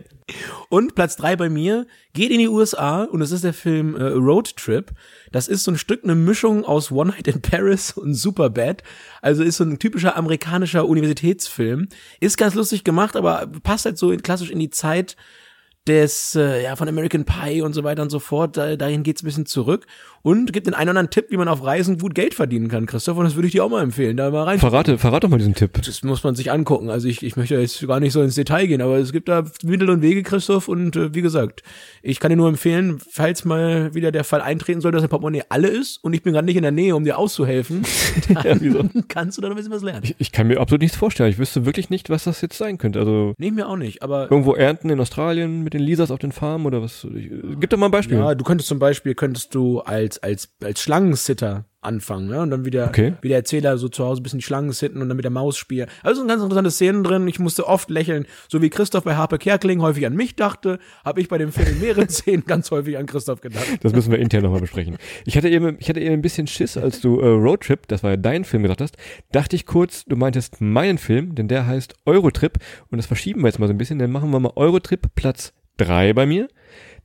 und 0.70 0.96
Platz 0.96 1.16
3 1.16 1.36
bei 1.36 1.50
mir 1.50 1.86
geht 2.14 2.32
in 2.32 2.40
die 2.40 2.48
USA 2.48 3.04
und 3.04 3.22
es 3.22 3.32
ist 3.32 3.44
der 3.44 3.54
Film 3.54 3.96
äh, 3.96 4.04
Road 4.04 4.56
Trip. 4.56 4.92
Das 5.32 5.48
ist 5.48 5.64
so 5.64 5.72
ein 5.72 5.78
Stück 5.78 6.04
eine 6.04 6.16
Mischung 6.16 6.66
aus 6.66 6.92
One 6.92 7.12
Night 7.12 7.28
in 7.28 7.42
Paris 7.42 7.92
und 7.92 8.14
Superbad. 8.14 8.84
Also 9.22 9.44
ist 9.44 9.58
so 9.58 9.64
ein 9.64 9.80
typischer 9.80 10.16
amerikanischer 10.18 10.88
Universitätsfilm. 10.88 11.88
Ist 12.20 12.38
ganz 12.38 12.56
lustig 12.56 12.84
gemacht, 12.84 13.16
aber 13.16 13.48
passt 13.64 13.86
halt 13.86 13.98
so 13.98 14.12
in, 14.12 14.24
klassisch 14.24 14.50
in 14.50 14.60
die 14.60 14.70
Zeit 14.70 15.16
des, 15.88 16.36
äh, 16.36 16.64
ja, 16.64 16.76
von 16.76 16.88
American 16.88 17.26
Pie 17.26 17.62
und 17.62 17.74
so 17.74 17.84
weiter 17.84 18.02
und 18.02 18.10
so 18.10 18.20
fort. 18.20 18.58
Da, 18.58 18.76
dahin 18.76 19.04
geht's 19.04 19.22
ein 19.22 19.26
bisschen 19.26 19.46
zurück 19.46 19.86
und 20.24 20.52
gibt 20.52 20.66
den 20.66 20.74
einen 20.74 20.90
oder 20.90 21.00
anderen 21.00 21.12
Tipp, 21.12 21.28
wie 21.30 21.38
man 21.38 21.48
auf 21.48 21.64
Reisen 21.64 22.00
gut 22.00 22.16
Geld 22.16 22.34
verdienen 22.34 22.68
kann, 22.68 22.88
Christoph. 22.88 23.18
Und 23.18 23.26
das 23.26 23.36
würde 23.36 23.46
ich 23.48 23.52
dir 23.52 23.64
auch 23.64 23.70
mal 23.70 23.84
empfehlen, 23.84 24.18
da 24.18 24.32
mal 24.32 24.44
rein. 24.44 24.60
Verrate, 24.60 24.98
verrat 24.98 25.24
doch 25.24 25.30
mal 25.30 25.38
diesen 25.38 25.54
Tipp. 25.54 25.80
Das 25.86 26.02
muss 26.02 26.24
man 26.24 26.34
sich 26.34 26.52
angucken. 26.52 26.90
Also 26.90 27.08
ich, 27.08 27.22
ich 27.22 27.36
möchte 27.36 27.56
jetzt 27.56 27.86
gar 27.88 28.00
nicht 28.00 28.14
so 28.14 28.24
ins 28.24 28.34
Detail 28.34 28.66
gehen, 28.66 28.82
aber 28.82 28.98
es 28.98 29.12
gibt 29.12 29.30
da 29.30 29.44
Mittel 29.64 29.90
und 29.92 30.02
Wege, 30.02 30.24
Christoph. 30.24 30.68
Und 30.68 30.96
äh, 30.96 31.14
wie 31.14 31.22
gesagt, 31.22 31.62
ich 32.02 32.20
kann 32.20 32.32
dir 32.32 32.38
nur 32.38 32.50
empfehlen, 32.50 33.00
falls 33.08 33.46
mal 33.46 33.94
wieder 33.94 34.12
der 34.12 34.24
Fall 34.24 34.42
eintreten 34.42 34.82
soll, 34.82 34.92
dass 34.92 35.04
dein 35.04 35.10
Portemonnaie 35.10 35.44
alle 35.50 35.68
ist 35.68 36.04
und 36.04 36.14
ich 36.14 36.24
bin 36.24 36.34
gerade 36.34 36.46
nicht 36.46 36.58
in 36.58 36.64
der 36.64 36.72
Nähe, 36.72 36.96
um 36.96 37.04
dir 37.04 37.20
auszuhelfen, 37.20 37.84
dann 38.34 39.04
kannst 39.08 39.38
du 39.38 39.42
da 39.44 39.50
noch 39.50 39.56
ein 39.56 39.58
bisschen 39.58 39.74
was 39.74 39.84
lernen. 39.84 40.02
Ich, 40.04 40.16
ich 40.18 40.32
kann 40.32 40.48
mir 40.48 40.60
absolut 40.60 40.82
nichts 40.82 40.98
vorstellen. 40.98 41.30
Ich 41.30 41.38
wüsste 41.38 41.68
wirklich 41.68 41.92
nicht, 41.92 42.10
was 42.10 42.24
das 42.24 42.42
jetzt 42.42 42.58
sein 42.58 42.80
könnte. 42.80 42.98
Also 42.98 43.36
Nee, 43.38 43.52
mir 43.52 43.70
auch 43.70 43.78
nicht, 43.78 44.02
aber 44.02 44.32
irgendwo 44.32 44.56
ernten 44.56 44.90
in 44.90 45.00
Australien 45.00 45.64
mit 45.64 45.75
den 45.76 45.84
Lisas 45.84 46.12
auf 46.12 46.20
den 46.20 46.32
Farmen 46.32 46.66
oder 46.66 46.82
was? 46.82 47.06
Gib 47.60 47.70
doch 47.70 47.78
mal 47.78 47.86
ein 47.88 47.92
Beispiel. 47.92 48.18
Ja, 48.18 48.34
du 48.36 48.44
könntest 48.44 48.68
zum 48.68 48.80
Beispiel, 48.80 49.14
könntest 49.16 49.54
du 49.54 49.80
als, 49.82 50.22
als, 50.24 50.50
als 50.64 50.82
Schlangensitter 50.82 51.66
anfangen, 51.82 52.28
ne? 52.30 52.42
Und 52.42 52.50
dann 52.50 52.66
wieder, 52.66 52.88
Okay. 52.88 53.14
wie 53.22 53.28
der 53.28 53.38
Erzähler 53.38 53.78
so 53.78 53.88
zu 53.90 54.04
Hause 54.04 54.20
ein 54.20 54.24
bisschen 54.24 54.42
Schlangen 54.42 54.72
sitten 54.72 55.04
und 55.04 55.08
dann 55.08 55.16
mit 55.18 55.24
der 55.24 55.32
Maus 55.32 55.56
spielen. 55.56 55.88
Also 56.02 56.22
sind 56.22 56.28
ganz 56.28 56.42
interessante 56.42 56.72
Szenen 56.72 57.04
drin. 57.04 57.28
Ich 57.28 57.38
musste 57.38 57.68
oft 57.68 57.92
lächeln, 57.92 58.26
so 58.50 58.62
wie 58.64 58.72
Christoph 58.72 59.04
bei 59.04 59.16
Harpe 59.16 59.38
Kerkeling 59.38 59.82
häufig 59.84 60.04
an 60.08 60.16
mich 60.16 60.36
dachte, 60.36 60.80
habe 61.04 61.22
ich 61.22 61.28
bei 61.28 61.38
dem 61.38 61.52
Film 61.52 61.68
in 61.68 61.80
mehreren 61.82 62.10
Szenen 62.10 62.44
ganz 62.46 62.72
häufig 62.72 62.98
an 62.98 63.06
Christoph 63.06 63.42
gedacht. 63.42 63.68
Das 63.84 63.94
müssen 63.94 64.12
wir 64.12 64.18
intern 64.18 64.42
nochmal 64.42 64.62
besprechen. 64.62 64.98
Ich 65.26 65.38
hatte 65.38 65.48
eben, 65.48 65.78
ich 65.80 65.88
hatte 65.88 66.00
eben 66.00 66.14
ein 66.14 66.22
bisschen 66.24 66.48
Schiss, 66.48 66.76
als 66.76 67.02
du 67.02 67.20
äh, 67.20 67.28
Roadtrip, 67.28 67.88
das 67.88 68.02
war 68.02 68.10
ja 68.12 68.18
dein 68.18 68.46
Film, 68.46 68.64
gesagt 68.64 68.82
hast, 68.82 68.98
dachte 69.32 69.56
ich 69.56 69.68
kurz, 69.68 70.06
du 70.06 70.16
meintest 70.16 70.62
meinen 70.62 70.98
Film, 70.98 71.36
denn 71.36 71.48
der 71.48 71.68
heißt 71.68 71.94
Eurotrip 72.08 72.58
und 72.90 72.98
das 72.98 73.06
verschieben 73.06 73.42
wir 73.42 73.48
jetzt 73.50 73.60
mal 73.60 73.68
so 73.68 73.74
ein 73.74 73.78
bisschen, 73.78 74.00
dann 74.00 74.12
machen 74.12 74.32
wir 74.32 74.40
mal 74.40 74.54
Eurotrip 74.56 75.14
Platz 75.14 75.54
drei 75.78 76.14
bei 76.14 76.26
mir. 76.26 76.48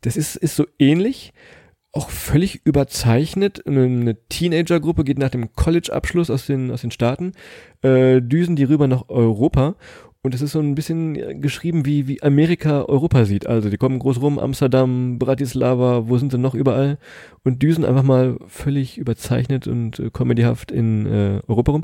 Das 0.00 0.16
ist, 0.16 0.36
ist 0.36 0.56
so 0.56 0.66
ähnlich, 0.78 1.32
auch 1.92 2.10
völlig 2.10 2.60
überzeichnet. 2.64 3.66
Eine, 3.66 3.84
eine 3.84 4.28
Teenagergruppe 4.28 5.04
geht 5.04 5.18
nach 5.18 5.30
dem 5.30 5.52
College-Abschluss 5.52 6.30
aus 6.30 6.46
den, 6.46 6.70
aus 6.70 6.82
den 6.82 6.90
Staaten, 6.90 7.32
äh, 7.82 8.20
düsen 8.20 8.56
die 8.56 8.64
rüber 8.64 8.86
nach 8.86 9.08
Europa 9.08 9.76
und 10.22 10.34
es 10.34 10.42
ist 10.42 10.52
so 10.52 10.60
ein 10.60 10.74
bisschen 10.74 11.16
äh, 11.16 11.34
geschrieben, 11.34 11.86
wie, 11.86 12.06
wie 12.06 12.22
Amerika 12.22 12.82
Europa 12.84 13.24
sieht. 13.24 13.46
Also 13.46 13.70
die 13.70 13.78
kommen 13.78 13.98
groß 13.98 14.20
rum, 14.20 14.38
Amsterdam, 14.38 15.18
Bratislava, 15.18 16.08
wo 16.08 16.18
sind 16.18 16.30
sie 16.30 16.38
noch 16.38 16.54
überall 16.54 16.98
und 17.42 17.62
düsen 17.62 17.86
einfach 17.86 18.02
mal 18.02 18.36
völlig 18.46 18.98
überzeichnet 18.98 19.66
und 19.66 19.98
äh, 19.98 20.10
comedyhaft 20.10 20.72
in 20.72 21.06
äh, 21.06 21.40
Europa 21.46 21.72
rum. 21.72 21.82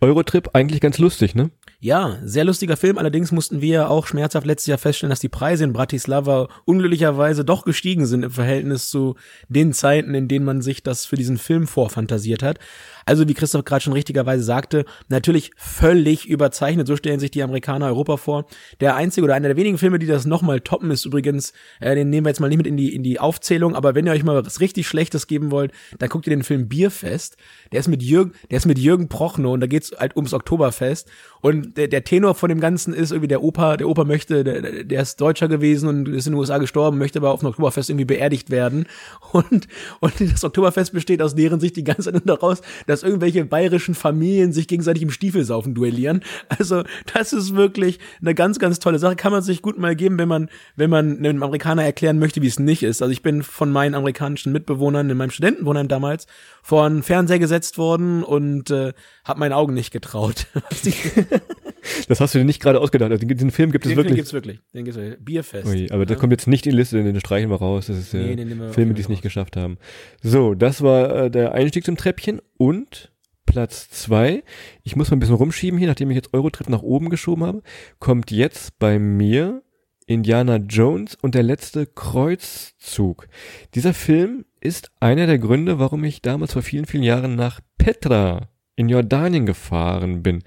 Eurotrip 0.00 0.50
eigentlich 0.54 0.80
ganz 0.80 0.98
lustig, 0.98 1.34
ne? 1.34 1.50
Ja, 1.80 2.18
sehr 2.24 2.44
lustiger 2.44 2.76
Film. 2.76 2.98
Allerdings 2.98 3.30
mussten 3.30 3.60
wir 3.60 3.88
auch 3.88 4.08
schmerzhaft 4.08 4.46
letztes 4.46 4.66
Jahr 4.66 4.78
feststellen, 4.78 5.10
dass 5.10 5.20
die 5.20 5.28
Preise 5.28 5.62
in 5.62 5.72
Bratislava 5.72 6.48
unglücklicherweise 6.64 7.44
doch 7.44 7.64
gestiegen 7.64 8.04
sind 8.06 8.24
im 8.24 8.32
Verhältnis 8.32 8.90
zu 8.90 9.14
den 9.48 9.72
Zeiten, 9.72 10.12
in 10.14 10.26
denen 10.26 10.44
man 10.44 10.60
sich 10.60 10.82
das 10.82 11.06
für 11.06 11.14
diesen 11.14 11.38
Film 11.38 11.68
vorfantasiert 11.68 12.42
hat. 12.42 12.58
Also 13.06 13.28
wie 13.28 13.34
Christoph 13.34 13.64
gerade 13.64 13.82
schon 13.82 13.92
richtigerweise 13.92 14.42
sagte, 14.42 14.84
natürlich 15.08 15.52
völlig 15.56 16.28
überzeichnet. 16.28 16.88
So 16.88 16.96
stellen 16.96 17.20
sich 17.20 17.30
die 17.30 17.44
Amerikaner 17.44 17.86
Europa 17.86 18.16
vor. 18.16 18.46
Der 18.80 18.96
einzige 18.96 19.24
oder 19.24 19.34
einer 19.34 19.48
der 19.48 19.56
wenigen 19.56 19.78
Filme, 19.78 20.00
die 20.00 20.06
das 20.06 20.26
nochmal 20.26 20.60
toppen, 20.60 20.90
ist 20.90 21.06
übrigens, 21.06 21.52
äh, 21.80 21.94
den 21.94 22.10
nehmen 22.10 22.26
wir 22.26 22.30
jetzt 22.30 22.40
mal 22.40 22.48
nicht 22.48 22.58
mit 22.58 22.66
in 22.66 22.76
die, 22.76 22.94
in 22.94 23.04
die 23.04 23.20
Aufzählung, 23.20 23.76
aber 23.76 23.94
wenn 23.94 24.04
ihr 24.04 24.12
euch 24.12 24.24
mal 24.24 24.44
was 24.44 24.60
richtig 24.60 24.88
Schlechtes 24.88 25.28
geben 25.28 25.52
wollt, 25.52 25.70
dann 25.98 26.08
guckt 26.08 26.26
ihr 26.26 26.34
den 26.34 26.42
Film 26.42 26.68
Bierfest. 26.68 27.36
Der 27.70 27.80
ist 27.80 27.88
mit 27.88 28.02
Jürgen, 28.02 28.32
der 28.50 28.58
ist 28.58 28.66
mit 28.66 28.78
Jürgen 28.78 29.08
Prochnow 29.08 29.52
und 29.52 29.60
da 29.60 29.68
halt 29.98 30.16
ums 30.16 30.34
Oktoberfest. 30.34 31.10
Und 31.40 31.76
der, 31.76 31.88
der 31.88 32.04
Tenor 32.04 32.34
von 32.34 32.48
dem 32.48 32.60
Ganzen 32.60 32.92
ist 32.94 33.10
irgendwie 33.10 33.28
der 33.28 33.42
Opa, 33.42 33.76
der 33.76 33.88
Opa 33.88 34.04
möchte, 34.04 34.44
der, 34.44 34.84
der 34.84 35.02
ist 35.02 35.20
Deutscher 35.20 35.48
gewesen 35.48 35.88
und 35.88 36.08
ist 36.08 36.26
in 36.26 36.32
den 36.32 36.38
USA 36.38 36.58
gestorben, 36.58 36.98
möchte 36.98 37.18
aber 37.18 37.30
auf 37.30 37.40
dem 37.40 37.48
Oktoberfest 37.48 37.90
irgendwie 37.90 38.04
beerdigt 38.04 38.50
werden. 38.50 38.86
Und, 39.32 39.68
und 40.00 40.14
das 40.20 40.42
Oktoberfest 40.42 40.92
besteht 40.92 41.20
aus 41.20 41.34
deren 41.34 41.60
Sicht 41.60 41.76
die 41.76 41.84
ganze 41.84 42.10
Zeit 42.12 42.22
daraus, 42.24 42.62
dass 42.86 43.02
irgendwelche 43.02 43.44
bayerischen 43.44 43.94
Familien 43.94 44.52
sich 44.52 44.66
gegenseitig 44.68 45.02
im 45.02 45.10
Stiefelsaufen 45.10 45.74
duellieren. 45.74 46.22
Also, 46.48 46.82
das 47.12 47.34
ist 47.34 47.54
wirklich 47.54 47.98
eine 48.22 48.34
ganz, 48.34 48.58
ganz 48.58 48.78
tolle 48.78 48.98
Sache. 48.98 49.16
Kann 49.16 49.32
man 49.32 49.42
sich 49.42 49.60
gut 49.60 49.78
mal 49.78 49.94
geben, 49.94 50.18
wenn 50.18 50.28
man, 50.28 50.48
wenn 50.76 50.88
man 50.88 51.18
einem 51.18 51.42
Amerikaner 51.42 51.84
erklären 51.84 52.18
möchte, 52.18 52.40
wie 52.42 52.46
es 52.46 52.58
nicht 52.58 52.82
ist. 52.82 53.02
Also 53.02 53.12
ich 53.12 53.22
bin 53.22 53.42
von 53.42 53.70
meinen 53.70 53.94
amerikanischen 53.94 54.52
Mitbewohnern 54.52 55.10
in 55.10 55.16
meinem 55.16 55.30
Studentenwohnheim 55.30 55.88
damals 55.88 56.26
vor 56.62 56.84
einen 56.86 57.02
Fernseher 57.02 57.38
gesetzt 57.38 57.78
worden 57.78 58.22
und 58.22 58.70
äh, 58.70 58.92
habe 59.24 59.40
meinen 59.40 59.52
Augen 59.52 59.74
nicht 59.74 59.90
getraut. 59.90 60.46
das 62.08 62.20
hast 62.20 62.34
du 62.34 62.38
dir 62.38 62.44
nicht 62.44 62.60
gerade 62.60 62.80
ausgedacht. 62.80 63.10
Also, 63.10 63.26
diesen 63.26 63.50
Film 63.50 63.72
gibt 63.72 63.84
es 63.86 63.90
Den 63.90 63.96
wirklich. 63.96 64.12
Film 64.12 64.16
gibt's 64.16 64.32
wirklich. 64.32 64.60
Den 64.74 64.84
gibt's 64.84 64.98
wirklich. 64.98 65.24
Bierfest. 65.24 65.66
Ui, 65.66 65.90
aber 65.90 66.06
Ja. 66.08 66.14
kommt 66.16 66.32
jetzt 66.32 66.46
nicht 66.46 66.66
in 66.66 66.72
die 66.72 66.78
Liste, 66.78 67.02
den 67.02 67.18
streichen 67.20 67.50
wir 67.50 67.56
raus. 67.56 67.86
Das 67.86 67.98
ist 67.98 68.14
äh, 68.14 68.18
Nee, 68.18 68.36
den 68.36 68.58
wir 68.58 68.68
auf 68.68 68.74
Filme, 68.74 68.94
die 68.94 69.00
es 69.02 69.08
nicht 69.08 69.22
geschafft 69.22 69.56
haben. 69.56 69.78
So, 70.22 70.54
das 70.54 70.82
war 70.82 71.24
äh, 71.24 71.30
der 71.30 71.52
Einstieg 71.52 71.84
zum 71.84 71.96
Treppchen 71.96 72.40
und 72.56 73.12
Platz 73.46 73.88
zwei. 73.90 74.42
Ich 74.82 74.94
muss 74.96 75.10
mal 75.10 75.16
ein 75.16 75.20
bisschen 75.20 75.34
rumschieben 75.36 75.78
hier, 75.78 75.88
nachdem 75.88 76.10
ich 76.10 76.16
jetzt 76.16 76.34
Eurotrip 76.34 76.68
nach 76.68 76.82
oben 76.82 77.08
geschoben 77.08 77.44
habe, 77.44 77.62
kommt 77.98 78.30
jetzt 78.30 78.78
bei 78.78 78.98
mir 78.98 79.62
Indiana 80.06 80.56
Jones 80.56 81.16
und 81.20 81.34
der 81.34 81.42
letzte 81.42 81.86
Kreuzzug. 81.86 83.26
Dieser 83.74 83.94
Film 83.94 84.44
ist 84.60 84.90
einer 85.00 85.26
der 85.26 85.38
Gründe, 85.38 85.78
warum 85.78 86.04
ich 86.04 86.22
damals 86.22 86.52
vor 86.52 86.62
vielen, 86.62 86.86
vielen 86.86 87.02
Jahren 87.02 87.36
nach 87.36 87.60
Petra 87.78 88.48
in 88.78 88.88
Jordanien 88.88 89.44
gefahren 89.44 90.22
bin. 90.22 90.44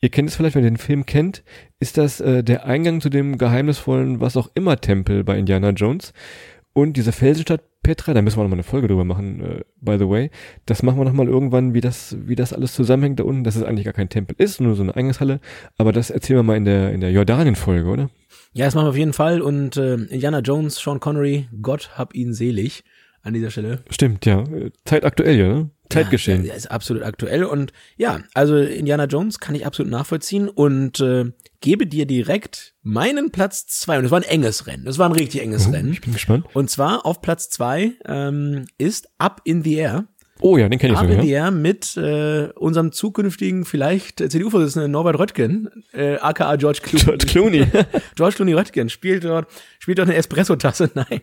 Ihr 0.00 0.10
kennt 0.10 0.28
es 0.28 0.36
vielleicht, 0.36 0.54
wenn 0.54 0.64
ihr 0.64 0.70
den 0.70 0.76
Film 0.76 1.06
kennt, 1.06 1.42
ist 1.78 1.96
das 1.96 2.20
äh, 2.20 2.44
der 2.44 2.66
Eingang 2.66 3.00
zu 3.00 3.08
dem 3.08 3.38
geheimnisvollen 3.38 4.20
was 4.20 4.36
auch 4.36 4.50
immer 4.54 4.80
Tempel 4.80 5.24
bei 5.24 5.38
Indiana 5.38 5.70
Jones. 5.70 6.12
Und 6.74 6.98
diese 6.98 7.10
Felsenstadt 7.10 7.62
Petra, 7.82 8.12
da 8.12 8.20
müssen 8.20 8.36
wir 8.36 8.42
noch 8.42 8.50
mal 8.50 8.56
eine 8.56 8.62
Folge 8.62 8.88
drüber 8.88 9.04
machen, 9.04 9.40
äh, 9.40 9.60
by 9.80 9.96
the 9.98 10.06
way. 10.06 10.30
Das 10.66 10.82
machen 10.82 10.98
wir 10.98 11.06
noch 11.06 11.14
mal 11.14 11.26
irgendwann, 11.26 11.72
wie 11.72 11.80
das, 11.80 12.14
wie 12.20 12.36
das 12.36 12.52
alles 12.52 12.74
zusammenhängt 12.74 13.18
da 13.18 13.24
unten, 13.24 13.44
dass 13.44 13.56
es 13.56 13.62
eigentlich 13.62 13.86
gar 13.86 13.94
kein 13.94 14.10
Tempel 14.10 14.36
ist, 14.38 14.60
nur 14.60 14.74
so 14.74 14.82
eine 14.82 14.94
Eingangshalle. 14.94 15.40
Aber 15.78 15.92
das 15.92 16.10
erzählen 16.10 16.40
wir 16.40 16.42
mal 16.42 16.58
in 16.58 16.66
der, 16.66 16.92
in 16.92 17.00
der 17.00 17.10
Jordanien-Folge, 17.12 17.88
oder? 17.88 18.10
Ja, 18.52 18.66
das 18.66 18.74
machen 18.74 18.84
wir 18.84 18.90
auf 18.90 18.96
jeden 18.96 19.14
Fall. 19.14 19.40
Und 19.40 19.78
äh, 19.78 19.94
Indiana 19.94 20.40
Jones, 20.40 20.76
Sean 20.76 21.00
Connery, 21.00 21.48
Gott 21.62 21.92
hab 21.96 22.14
ihn 22.14 22.34
selig 22.34 22.84
an 23.22 23.32
dieser 23.32 23.50
Stelle. 23.50 23.82
Stimmt, 23.88 24.26
ja. 24.26 24.44
Zeitaktuell, 24.84 25.38
ja, 25.38 25.48
ne? 25.48 25.70
Zeitgeschehen. 25.90 26.44
Ja, 26.44 26.54
ist 26.54 26.70
absolut 26.70 27.02
aktuell. 27.02 27.44
Und 27.44 27.72
ja, 27.96 28.20
also 28.34 28.56
Indiana 28.56 29.04
Jones 29.04 29.38
kann 29.40 29.54
ich 29.54 29.66
absolut 29.66 29.90
nachvollziehen 29.90 30.48
und 30.48 31.00
äh, 31.00 31.26
gebe 31.60 31.86
dir 31.86 32.06
direkt 32.06 32.74
meinen 32.82 33.30
Platz 33.30 33.66
zwei. 33.66 33.98
Und 33.98 34.04
es 34.06 34.10
war 34.10 34.18
ein 34.20 34.24
enges 34.24 34.66
Rennen. 34.66 34.86
Es 34.86 34.98
war 34.98 35.08
ein 35.08 35.12
richtig 35.12 35.42
enges 35.42 35.66
Oh, 35.66 35.70
Rennen. 35.70 35.92
ich 35.92 36.00
bin 36.00 36.12
gespannt. 36.12 36.46
Und 36.54 36.70
zwar 36.70 37.04
auf 37.04 37.20
Platz 37.20 37.50
zwei 37.50 37.92
ähm, 38.06 38.66
ist 38.78 39.08
Up 39.18 39.42
in 39.44 39.62
the 39.62 39.74
Air. 39.74 40.06
Oh 40.42 40.56
ja, 40.56 40.68
den 40.68 40.78
kenne 40.78 40.94
ich 40.94 40.98
Up 40.98 41.04
sogar. 41.06 41.20
in 41.20 41.26
the 41.26 41.32
Ja? 41.32 41.44
Air 41.46 41.50
mit 41.50 41.96
äh, 41.96 42.48
unserem 42.56 42.92
zukünftigen 42.92 43.64
vielleicht 43.64 44.18
CDU-Vorsitzenden 44.18 44.90
Norbert 44.90 45.18
Röttgen, 45.18 45.68
äh, 45.92 46.16
aka 46.16 46.56
George 46.56 46.80
Clooney. 46.82 47.04
George 47.04 47.26
Clooney. 47.26 47.66
George 48.16 48.36
Clooney 48.36 48.52
Röttgen 48.54 48.88
spielt 48.88 49.24
dort, 49.24 49.48
spielt 49.78 49.98
dort 49.98 50.08
eine 50.08 50.16
Espresso-Tasse. 50.16 50.90
Nein. 50.94 51.20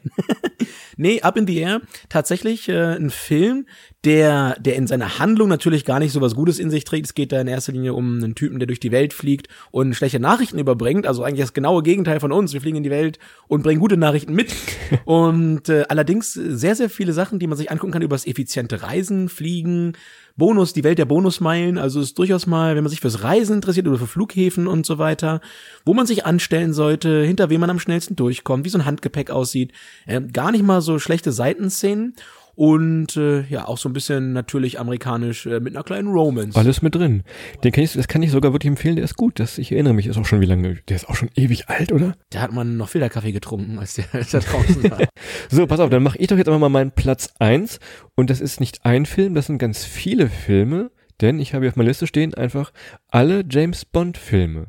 nee, 0.98 1.22
Up 1.22 1.38
in 1.38 1.48
the 1.48 1.58
Air, 1.58 1.82
tatsächlich 2.10 2.70
äh, 2.70 2.96
ein 2.96 3.10
Film, 3.10 3.66
der, 4.04 4.56
der 4.60 4.76
in 4.76 4.88
seiner 4.88 5.20
Handlung 5.20 5.50
natürlich 5.50 5.84
gar 5.84 6.00
nicht 6.00 6.12
so 6.14 6.22
was 6.22 6.36
Gutes 6.36 6.60
in 6.60 6.70
sich 6.70 6.84
trägt. 6.86 7.08
Es 7.08 7.14
geht 7.14 7.32
da 7.32 7.42
in 7.42 7.48
erster 7.48 7.74
Linie 7.74 7.94
um 7.94 8.18
einen 8.18 8.36
Typen, 8.36 8.60
der 8.60 8.68
durch 8.68 8.80
die 8.80 8.92
Welt 8.92 9.14
fliegt 9.14 9.48
und 9.72 9.96
schlechte 9.96 10.20
Nachrichten 10.20 10.60
überbringt. 10.60 11.06
Also 11.08 11.24
eigentlich 11.24 11.42
das 11.42 11.54
genaue 11.54 11.84
Gegenteil 11.84 12.20
von 12.20 12.32
uns. 12.32 12.54
Wir 12.54 12.62
fliegen 12.62 12.78
in 12.78 12.84
die 12.84 12.90
Welt 12.90 13.20
und 13.48 13.64
bringen 13.64 13.80
gute 13.82 13.98
Nachrichten 13.98 14.34
mit. 14.34 14.54
und 15.06 15.68
äh, 15.70 15.86
allerdings 15.90 16.34
sehr, 16.34 16.76
sehr 16.76 16.90
viele 16.90 17.12
Sachen, 17.14 17.40
die 17.40 17.48
man 17.48 17.58
sich 17.58 17.72
angucken 17.72 17.92
kann 17.94 18.02
über 18.02 18.16
das 18.16 18.28
effiziente 18.28 18.82
Reisen, 18.84 19.07
Fliegen, 19.30 19.94
Bonus, 20.38 20.74
die 20.74 20.84
Welt 20.84 21.00
der 21.00 21.06
Bonusmeilen, 21.06 21.78
also 21.80 22.00
ist 22.00 22.18
durchaus 22.20 22.46
mal, 22.46 22.76
wenn 22.76 22.84
man 22.84 22.92
sich 22.92 23.02
fürs 23.02 23.24
Reisen 23.24 23.56
interessiert 23.56 23.88
oder 23.88 23.98
für 23.98 24.08
Flughäfen 24.08 24.68
und 24.68 24.86
so 24.86 25.00
weiter, 25.00 25.42
wo 25.84 25.96
man 25.96 26.06
sich 26.06 26.26
anstellen 26.26 26.74
sollte, 26.74 27.24
hinter 27.24 27.50
wem 27.50 27.62
man 27.62 27.72
am 27.72 27.80
schnellsten 27.80 28.16
durchkommt, 28.16 28.64
wie 28.64 28.70
so 28.70 28.78
ein 28.78 28.86
Handgepäck 28.86 29.32
aussieht, 29.32 29.72
äh, 30.06 30.22
gar 30.22 30.52
nicht 30.52 30.64
mal 30.64 30.82
so 30.82 31.00
schlechte 31.00 31.32
Seitenszenen 31.32 32.14
und 32.58 33.16
äh, 33.18 33.42
ja, 33.50 33.68
auch 33.68 33.78
so 33.78 33.88
ein 33.88 33.94
bisschen 33.94 34.34
natürlich 34.34 34.80
amerikanisch 34.80 35.46
äh, 35.46 35.60
mit 35.60 35.76
einer 35.76 35.84
kleinen 35.84 36.08
Romance. 36.08 36.58
Alles 36.58 36.82
mit 36.82 36.96
drin. 36.96 37.22
Den 37.64 37.72
kann 37.72 37.84
ich, 37.84 37.94
das 37.94 38.08
kann 38.08 38.24
ich 38.24 38.32
sogar 38.32 38.52
wirklich 38.52 38.72
empfehlen, 38.72 38.96
der 38.96 39.06
ist 39.06 39.16
gut. 39.16 39.40
Das, 39.40 39.60
ich 39.60 39.72
erinnere 39.72 39.94
mich, 39.94 40.08
ist 40.08 40.18
auch 40.18 40.26
schon 40.26 40.42
wie 40.42 40.48
lange, 40.48 40.80
der 40.90 40.96
ist 40.96 41.08
auch 41.08 41.14
schon 41.14 41.30
ewig 41.36 41.70
alt, 41.70 41.92
oder? 41.92 42.16
Da 42.32 42.42
hat 42.42 42.52
man 42.52 42.76
noch 42.76 42.90
Filterkaffee 42.90 43.32
getrunken, 43.32 43.78
als 43.78 43.94
der, 43.94 44.06
als 44.12 44.32
der 44.32 44.40
draußen 44.40 44.90
war. 44.90 44.98
So, 45.50 45.68
pass 45.68 45.80
auf, 45.80 45.92
dann 45.92 46.02
mache 46.02 46.18
ich 46.18 46.28
doch 46.28 46.38
jetzt 46.38 46.48
einfach 46.48 46.60
mal 46.60 46.70
meinen 46.70 46.92
Platz 46.92 47.34
eins 47.38 47.80
Und 48.16 48.30
das 48.30 48.42
ist 48.42 48.60
nicht 48.60 48.86
ein 48.86 49.06
Film, 49.06 49.36
das 49.36 49.46
sind 49.46 49.60
ganz 49.60 49.86
viele 49.86 50.28
Filme, 50.28 50.90
denn 51.22 51.40
ich 51.40 51.54
habe 51.54 51.66
hier 51.66 51.70
auf 51.70 51.76
meiner 51.76 51.90
Liste 51.90 52.08
stehen 52.08 52.34
einfach 52.34 52.72
alle 53.08 53.44
James 53.48 53.86
Bond 53.86 54.18
Filme. 54.18 54.68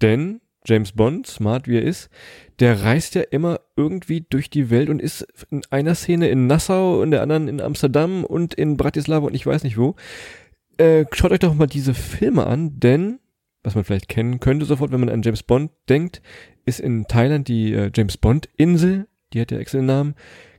Denn 0.00 0.40
James 0.66 0.92
Bond, 0.92 1.26
smart 1.26 1.68
wie 1.68 1.76
er 1.76 1.82
ist, 1.82 2.10
der 2.58 2.82
reist 2.82 3.14
ja 3.14 3.22
immer 3.22 3.60
irgendwie 3.76 4.26
durch 4.28 4.50
die 4.50 4.70
Welt 4.70 4.88
und 4.88 5.00
ist 5.00 5.26
in 5.50 5.62
einer 5.70 5.94
Szene 5.94 6.28
in 6.28 6.46
Nassau, 6.46 7.02
in 7.02 7.10
der 7.10 7.22
anderen 7.22 7.48
in 7.48 7.60
Amsterdam 7.60 8.24
und 8.24 8.54
in 8.54 8.76
Bratislava 8.76 9.26
und 9.26 9.34
ich 9.34 9.46
weiß 9.46 9.64
nicht 9.64 9.78
wo. 9.78 9.94
Äh, 10.78 11.06
schaut 11.12 11.32
euch 11.32 11.38
doch 11.38 11.54
mal 11.54 11.66
diese 11.66 11.94
Filme 11.94 12.46
an, 12.46 12.78
denn, 12.78 13.18
was 13.62 13.74
man 13.74 13.84
vielleicht 13.84 14.08
kennen 14.08 14.40
könnte 14.40 14.66
sofort, 14.66 14.92
wenn 14.92 15.00
man 15.00 15.08
an 15.08 15.22
James 15.22 15.42
Bond 15.42 15.70
denkt, 15.88 16.20
ist 16.64 16.80
in 16.80 17.06
Thailand 17.06 17.48
die 17.48 17.72
äh, 17.72 17.90
James 17.94 18.16
Bond 18.16 18.48
Insel, 18.56 19.06
die 19.32 19.40
hat 19.40 19.50
ja 19.50 19.58
extra 19.58 19.78
den 19.78 19.86
Namen, 19.86 20.14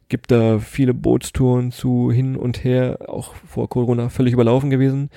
gibt 0.09 0.31
da 0.31 0.59
viele 0.59 0.93
Bootstouren 0.93 1.71
zu 1.71 2.11
hin 2.11 2.35
und 2.35 2.63
her, 2.63 2.99
auch 3.07 3.35
vor 3.35 3.69
Corona 3.69 4.09
völlig 4.09 4.33
überlaufen 4.33 4.69
gewesen. 4.69 5.09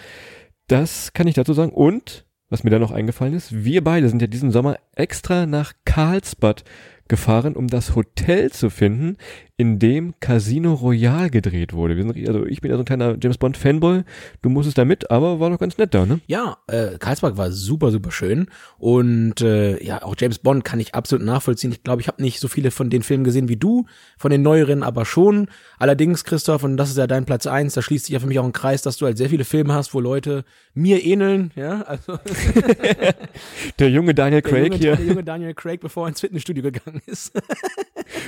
Das 0.67 1.13
kann 1.13 1.27
ich 1.27 1.35
dazu 1.35 1.53
sagen. 1.53 1.73
Und, 1.73 2.27
was 2.51 2.65
mir 2.65 2.71
da 2.71 2.79
noch 2.79 2.91
eingefallen 2.91 3.35
ist, 3.35 3.65
wir 3.65 3.83
beide 3.83 4.09
sind 4.09 4.21
ja 4.21 4.29
diesen 4.29 4.51
Sommer 4.51 4.79
extra 4.95 5.47
nach 5.47 5.73
Karlsbad 5.85 6.65
gefahren, 7.11 7.55
um 7.57 7.67
das 7.67 7.95
Hotel 7.95 8.51
zu 8.51 8.71
finden, 8.71 9.19
in 9.59 9.79
dem 9.79 10.15
Casino 10.21 10.73
Royale 10.73 11.29
gedreht 11.29 11.75
wurde. 11.75 11.95
Wir 11.95 12.05
sind, 12.05 12.29
also 12.29 12.47
ich 12.47 12.63
bin 12.63 12.71
ja 12.71 12.79
so 12.79 12.83
ein 12.83 12.87
kleiner 12.87 13.17
James 13.21 13.37
Bond 13.37 13.59
Fanboy. 13.59 14.05
Du 14.41 14.49
musstest 14.49 14.79
da 14.79 14.87
mit, 14.87 15.11
aber 15.11 15.39
war 15.39 15.51
doch 15.51 15.59
ganz 15.59 15.77
nett 15.77 15.93
da, 15.93 16.07
ne? 16.07 16.21
Ja, 16.29 16.57
äh, 16.67 16.97
Karlsberg 16.99 17.37
war 17.37 17.53
super, 17.53 17.91
super 17.91 18.11
schön. 18.11 18.47
Und 18.79 19.43
äh, 19.43 19.83
ja, 19.85 20.03
auch 20.03 20.15
James 20.19 20.39
Bond 20.39 20.65
kann 20.65 20.81
ich 20.81 20.95
absolut 20.95 21.27
nachvollziehen. 21.27 21.73
Ich 21.73 21.83
glaube, 21.83 22.01
ich 22.01 22.09
habe 22.09 22.23
nicht 22.23 22.41
so 22.41 22.49
viele 22.49 22.71
von 22.71 22.89
den 22.89 23.03
Filmen 23.03 23.23
gesehen 23.25 23.49
wie 23.49 23.57
du, 23.57 23.85
von 24.17 24.31
den 24.31 24.41
neueren 24.41 24.83
aber 24.83 25.05
schon. 25.05 25.49
Allerdings, 25.79 26.25
Christoph, 26.25 26.65
und 26.65 26.79
das 26.79 26.89
ist 26.89 26.97
ja 26.97 27.07
dein 27.07 27.27
Platz 27.27 27.47
eins, 27.47 27.75
da 27.75 27.83
schließt 27.83 28.07
sich 28.07 28.15
ja 28.15 28.21
für 28.21 28.29
mich 28.29 28.39
auch 28.39 28.47
ein 28.47 28.53
Kreis, 28.53 28.81
dass 28.81 28.97
du 28.97 29.05
halt 29.05 29.19
sehr 29.19 29.29
viele 29.29 29.45
Filme 29.45 29.75
hast, 29.75 29.93
wo 29.93 30.01
Leute 30.01 30.45
mir 30.73 31.05
ähneln, 31.05 31.51
ja, 31.55 31.83
also 31.83 32.19
Der 33.79 33.91
junge 33.91 34.15
Daniel 34.15 34.41
der 34.41 34.51
Craig 34.51 34.65
junge, 34.73 34.77
hier. 34.77 34.97
der 34.97 35.05
junge 35.05 35.25
Daniel 35.25 35.53
Craig, 35.53 35.81
bevor 35.81 36.07
er 36.07 36.11
ins 36.11 36.21
Fitnessstudio 36.21 36.63
gegangen 36.63 37.00
ist. 37.07 37.33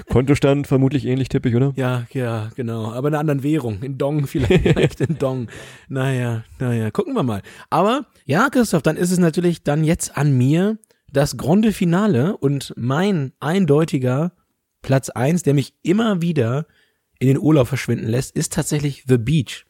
Kontostand 0.08 0.66
vermutlich 0.66 1.06
ähnlich 1.06 1.28
tippig, 1.28 1.54
oder? 1.54 1.72
ja, 1.76 2.06
ja, 2.12 2.50
genau, 2.54 2.92
aber 2.92 3.08
in 3.08 3.14
einer 3.14 3.20
anderen 3.20 3.42
Währung, 3.42 3.82
in 3.82 3.98
Dong 3.98 4.26
vielleicht, 4.26 5.00
in 5.00 5.18
Dong. 5.18 5.48
Naja, 5.88 6.44
naja, 6.58 6.90
gucken 6.90 7.14
wir 7.14 7.22
mal. 7.22 7.42
Aber 7.70 8.06
ja, 8.24 8.48
Christoph, 8.50 8.82
dann 8.82 8.96
ist 8.96 9.10
es 9.10 9.18
natürlich 9.18 9.62
dann 9.62 9.84
jetzt 9.84 10.16
an 10.16 10.36
mir 10.36 10.78
das 11.12 11.36
Grande 11.36 11.72
Finale 11.72 12.36
und 12.36 12.72
mein 12.76 13.32
eindeutiger 13.40 14.32
Platz 14.80 15.10
eins, 15.10 15.42
der 15.42 15.54
mich 15.54 15.74
immer 15.82 16.22
wieder 16.22 16.66
in 17.18 17.28
den 17.28 17.38
Urlaub 17.38 17.68
verschwinden 17.68 18.08
lässt, 18.08 18.34
ist 18.34 18.52
tatsächlich 18.52 19.04
The 19.06 19.18
Beach 19.18 19.64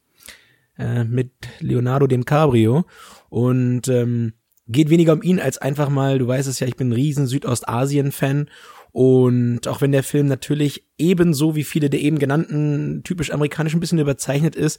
äh, 0.79 1.05
mit 1.05 1.33
Leonardo 1.61 2.07
DiCaprio 2.07 2.85
und 3.29 3.89
ähm, 3.89 4.33
geht 4.69 4.89
weniger 4.91 5.13
um 5.13 5.23
ihn 5.23 5.41
als 5.41 5.59
einfach 5.59 5.89
mal, 5.89 6.19
du 6.19 6.27
weißt 6.27 6.49
es 6.49 6.61
ja, 6.61 6.67
ich 6.67 6.77
bin 6.77 6.89
ein 6.89 6.95
riesen 6.95 7.27
Südostasien-Fan 7.27 8.49
und 8.93 9.67
auch 9.69 9.81
wenn 9.81 9.93
der 9.93 10.03
Film 10.03 10.27
natürlich 10.27 10.85
ebenso 10.99 11.57
wie 11.57 11.65
viele 11.65 11.89
der 11.89 12.01
eben 12.01 12.19
genannten 12.19 13.03
typisch 13.05 13.33
amerikanischen 13.33 13.79
ein 13.79 13.81
bisschen 13.81 13.99
überzeichnet 13.99 14.55
ist, 14.55 14.79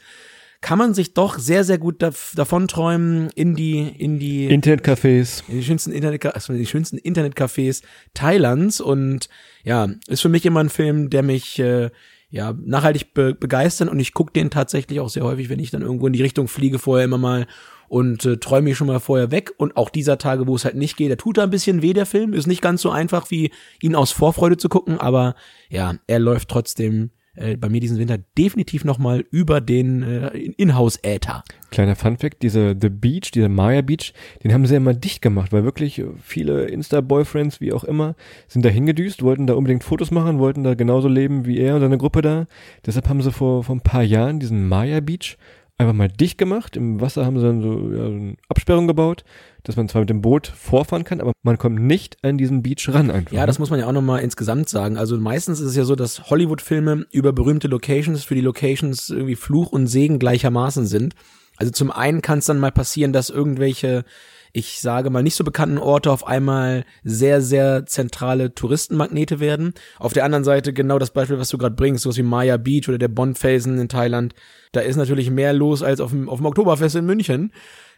kann 0.62 0.78
man 0.78 0.94
sich 0.94 1.14
doch 1.14 1.38
sehr, 1.38 1.64
sehr 1.64 1.78
gut 1.78 2.02
dav 2.02 2.32
davon 2.36 2.68
träumen 2.68 3.30
in 3.36 3.56
die, 3.56 3.80
in 3.80 4.18
die 4.18 4.48
Internetcafés. 4.50 5.44
in 5.50 5.58
die 5.58 5.64
schönsten 5.64 5.92
Internet, 5.92 6.26
also 6.26 6.54
die 6.54 6.66
schönsten 6.66 6.98
Internetcafés 6.98 7.84
Thailands 8.14 8.80
und 8.80 9.28
ja, 9.64 9.90
ist 10.08 10.22
für 10.22 10.30
mich 10.30 10.46
immer 10.46 10.62
ein 10.62 10.70
Film, 10.70 11.10
der 11.10 11.22
mich 11.22 11.60
äh, 11.60 11.90
ja 12.30 12.54
nachhaltig 12.66 13.14
be 13.14 13.36
begeistert 13.36 13.90
und 13.90 14.00
ich 14.00 14.14
gucke 14.14 14.32
den 14.32 14.52
tatsächlich 14.52 15.00
auch 15.00 15.10
sehr 15.10 15.24
häufig, 15.24 15.50
wenn 15.50 15.60
ich 15.60 15.72
dann 15.72 15.82
irgendwo 15.82 16.08
in 16.08 16.14
die 16.14 16.24
Richtung 16.24 16.48
fliege, 16.48 16.80
vorher 16.80 17.06
immer 17.06 17.18
mal 17.18 17.46
und 17.88 18.26
äh, 18.26 18.38
träume 18.38 18.70
mich 18.70 18.78
schon 18.78 18.88
mal 18.88 19.00
vorher 19.00 19.32
weg 19.32 19.52
und 19.58 19.78
auch 19.78 19.90
dieser 19.90 20.18
Tage, 20.18 20.48
wo 20.48 20.56
es 20.56 20.66
halt 20.66 20.76
nicht 20.76 20.98
geht, 20.98 21.10
der 21.10 21.18
tut 21.18 21.38
da 21.38 21.44
ein 21.44 21.50
bisschen 21.50 21.82
weh, 21.82 21.94
der 21.94 22.06
Film, 22.06 22.34
ist 22.34 22.48
nicht 22.48 22.62
ganz 22.62 22.82
so 22.82 22.90
einfach 22.90 23.32
wie 23.32 23.52
ihn 23.82 23.96
aus 23.96 24.12
Vorfreude 24.12 24.58
zu 24.58 24.70
gucken, 24.70 25.00
aber 25.00 25.36
ja, 25.70 25.96
er 26.08 26.20
läuft 26.20 26.50
trotzdem 26.50 27.12
äh, 27.36 27.58
bei 27.58 27.68
mir 27.68 27.80
diesen 27.80 27.98
Winter 27.98 28.20
definitiv 28.38 28.86
nochmal 28.86 29.26
über 29.32 29.60
den 29.60 30.04
äh, 30.04 30.38
Inhouse-Äther. 30.58 31.44
Kleiner 31.72 31.96
Funfact, 31.96 32.44
diese 32.44 32.76
The 32.80 32.90
Beach, 32.90 33.32
dieser 33.32 33.50
Maya 33.50 33.82
Beach, 33.82 34.14
den 34.44 34.54
haben 34.54 34.66
sie 34.66 34.74
ja 34.74 34.78
immer 34.78 34.94
dicht 34.94 35.22
gemacht, 35.22 35.52
weil 35.52 35.64
wirklich 35.64 36.04
viele 36.22 36.66
Insta-Boyfriends, 36.66 37.60
wie 37.60 37.74
auch 37.74 37.84
immer, 37.84 38.16
sind 38.48 38.64
da 38.64 38.70
hingedüst, 38.70 39.24
wollten 39.24 39.48
da 39.48 39.56
unbedingt 39.56 39.84
Fotos 39.84 40.12
machen, 40.12 40.38
wollten 40.38 40.64
da 40.64 40.76
genauso 40.76 41.08
leben 41.08 41.46
wie 41.46 41.58
er 41.58 41.76
und 41.76 41.82
seine 41.82 41.98
Gruppe 41.98 42.22
da. 42.22 42.46
Deshalb 42.86 43.10
haben 43.10 43.22
sie 43.22 43.32
vor, 43.32 43.64
vor 43.64 43.76
ein 43.76 43.82
paar 43.82 44.04
Jahren 44.04 44.40
diesen 44.40 44.68
Maya 44.68 45.00
Beach 45.00 45.38
einfach 45.78 45.94
mal 45.94 46.08
dicht 46.08 46.38
gemacht. 46.38 46.76
Im 46.76 47.02
Wasser 47.02 47.26
haben 47.26 47.38
sie 47.40 47.46
dann 47.46 47.62
so 47.62 47.92
ja, 47.92 48.06
eine 48.06 48.36
Absperrung 48.48 48.88
gebaut, 48.88 49.24
dass 49.64 49.76
man 49.76 49.90
zwar 49.90 50.02
mit 50.02 50.10
dem 50.10 50.22
Boot 50.22 50.48
vorfahren 50.48 51.04
kann, 51.04 51.22
aber 51.22 51.34
man 51.42 51.58
kommt 51.58 51.80
nicht 51.82 52.18
an 52.24 52.38
diesen 52.38 52.64
Beach 52.64 52.88
ran 52.90 53.12
einfach. 53.12 53.32
Ja, 53.32 53.46
das 53.46 53.60
muss 53.60 53.70
man 53.70 53.80
ja 53.80 53.88
auch 53.88 53.94
nochmal 53.94 54.22
insgesamt 54.22 54.70
sagen. 54.70 54.98
Also 54.98 55.18
meistens 55.18 55.60
ist 55.60 55.70
es 55.70 55.76
ja 55.76 55.84
so, 55.84 55.96
dass 55.96 56.30
Hollywood-Filme 56.30 57.06
über 57.12 57.34
berühmte 57.34 57.68
Locations 57.68 58.24
für 58.24 58.36
die 58.36 58.42
Locations 58.42 59.10
irgendwie 59.10 59.36
Fluch 59.36 59.72
und 59.72 59.88
Segen 59.88 60.20
gleichermaßen 60.20 60.86
sind. 60.86 61.16
Also 61.58 61.72
zum 61.72 61.92
einen 61.92 62.22
kann 62.22 62.40
es 62.40 62.46
dann 62.46 62.60
mal 62.60 62.72
passieren, 62.72 63.14
dass 63.14 63.30
irgendwelche 63.30 64.06
ich 64.56 64.80
sage 64.80 65.10
mal 65.10 65.24
nicht 65.24 65.36
so 65.36 65.44
bekannten 65.44 65.80
Orte 65.80 66.12
auf 66.12 66.28
einmal 66.28 66.86
sehr, 67.04 67.42
sehr 67.42 67.88
zentrale 67.88 68.54
Touristenmagnete 68.54 69.40
werden. 69.40 69.74
Auf 69.98 70.14
der 70.14 70.26
anderen 70.26 70.44
Seite 70.44 70.74
genau 70.74 71.00
das 71.00 71.10
Beispiel, 71.10 71.40
was 71.40 71.50
du 71.50 71.58
gerade 71.58 71.76
bringst, 71.76 72.04
sowas 72.04 72.18
wie 72.18 72.24
Maya 72.24 72.58
Beach 72.58 72.88
oder 72.88 73.00
der 73.00 73.08
Bondfelsen 73.08 73.80
in 73.80 73.90
Thailand. 73.90 74.36
Da 74.72 74.82
ist 74.82 74.96
natürlich 74.96 75.32
mehr 75.32 75.54
los 75.54 75.82
als 75.82 76.00
auf 76.00 76.12
dem, 76.12 76.30
auf 76.30 76.38
dem 76.38 76.46
Oktoberfest 76.46 76.96
in 76.96 77.06
München 77.06 77.52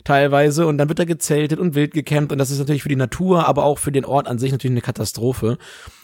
teilweise 0.05 0.65
und 0.67 0.77
dann 0.77 0.87
wird 0.87 0.99
da 0.99 1.03
gezeltet 1.03 1.59
und 1.59 1.75
wild 1.75 1.93
gecampt 1.93 2.31
und 2.31 2.37
das 2.37 2.51
ist 2.51 2.59
natürlich 2.59 2.83
für 2.83 2.89
die 2.89 2.95
Natur, 2.95 3.47
aber 3.47 3.63
auch 3.63 3.79
für 3.79 3.91
den 3.91 4.05
Ort 4.05 4.27
an 4.27 4.37
sich 4.37 4.51
natürlich 4.51 4.73
eine 4.73 4.81
Katastrophe 4.81 5.57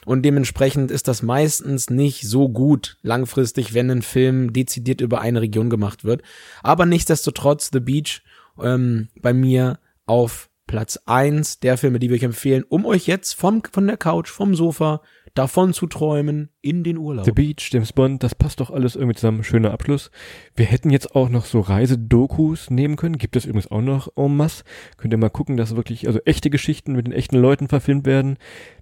und 0.06 0.24
dementsprechend 0.24 0.90
ist 0.90 1.08
das 1.08 1.22
meistens 1.22 1.90
nicht 1.90 2.28
so 2.28 2.50
gut 2.50 2.98
langfristig, 3.04 3.74
wenn 3.76 3.92
ein 3.92 4.02
Film 4.02 4.54
dezidiert 4.54 5.02
über 5.02 5.22
eine 5.22 5.42
Region 5.42 5.70
gemacht 5.70 6.04
wird. 6.04 6.24
Aber 6.64 6.88
nichtsdestotrotz 6.88 7.70
The 7.72 7.80
Beach 7.80 8.24
ähm, 8.60 9.10
bei 9.22 9.34
mir 9.34 9.78
auf 10.12 10.50
Platz 10.68 11.00
eins 11.06 11.62
der 11.62 11.78
Filme, 11.78 11.98
die 11.98 12.10
wir 12.10 12.18
euch 12.18 12.24
empfehlen, 12.24 12.66
um 12.68 12.86
euch 12.86 13.08
jetzt 13.08 13.34
vom, 13.34 13.64
von 13.72 13.88
der 13.88 13.96
Couch, 13.96 14.30
vom 14.30 14.56
Sofa 14.56 15.02
davon 15.36 15.72
zu 15.72 15.88
träumen 15.88 16.50
in 16.60 16.84
den 16.84 16.98
Urlaub. 16.98 17.24
The 17.24 17.32
Beach, 17.32 17.70
James 17.72 17.94
Bond, 17.94 18.22
das 18.22 18.36
passt 18.36 18.60
doch 18.60 18.72
alles 18.72 18.98
irgendwie 18.98 19.16
zusammen. 19.16 19.46
Schöner 19.46 19.72
Abschluss. 19.72 20.12
Wir 20.54 20.66
hätten 20.66 20.90
jetzt 20.90 21.16
auch 21.16 21.30
noch 21.30 21.46
so 21.46 21.62
Reisedokus 21.62 22.70
nehmen 22.70 22.98
können. 22.98 23.20
Gibt 23.20 23.38
es 23.38 23.46
übrigens 23.46 23.72
auch 23.72 23.82
noch 23.82 24.10
en 24.18 24.36
masse. 24.36 24.66
Könnt 24.98 25.14
ihr 25.14 25.18
mal 25.18 25.30
gucken, 25.30 25.56
dass 25.56 25.78
wirklich 25.78 26.08
also 26.08 26.20
echte 26.26 26.50
Geschichten 26.50 26.92
mit 26.92 27.08
den 27.08 27.14
echten 27.14 27.38
Leuten 27.38 27.70
verfilmt 27.70 28.06
werden. 28.06 28.38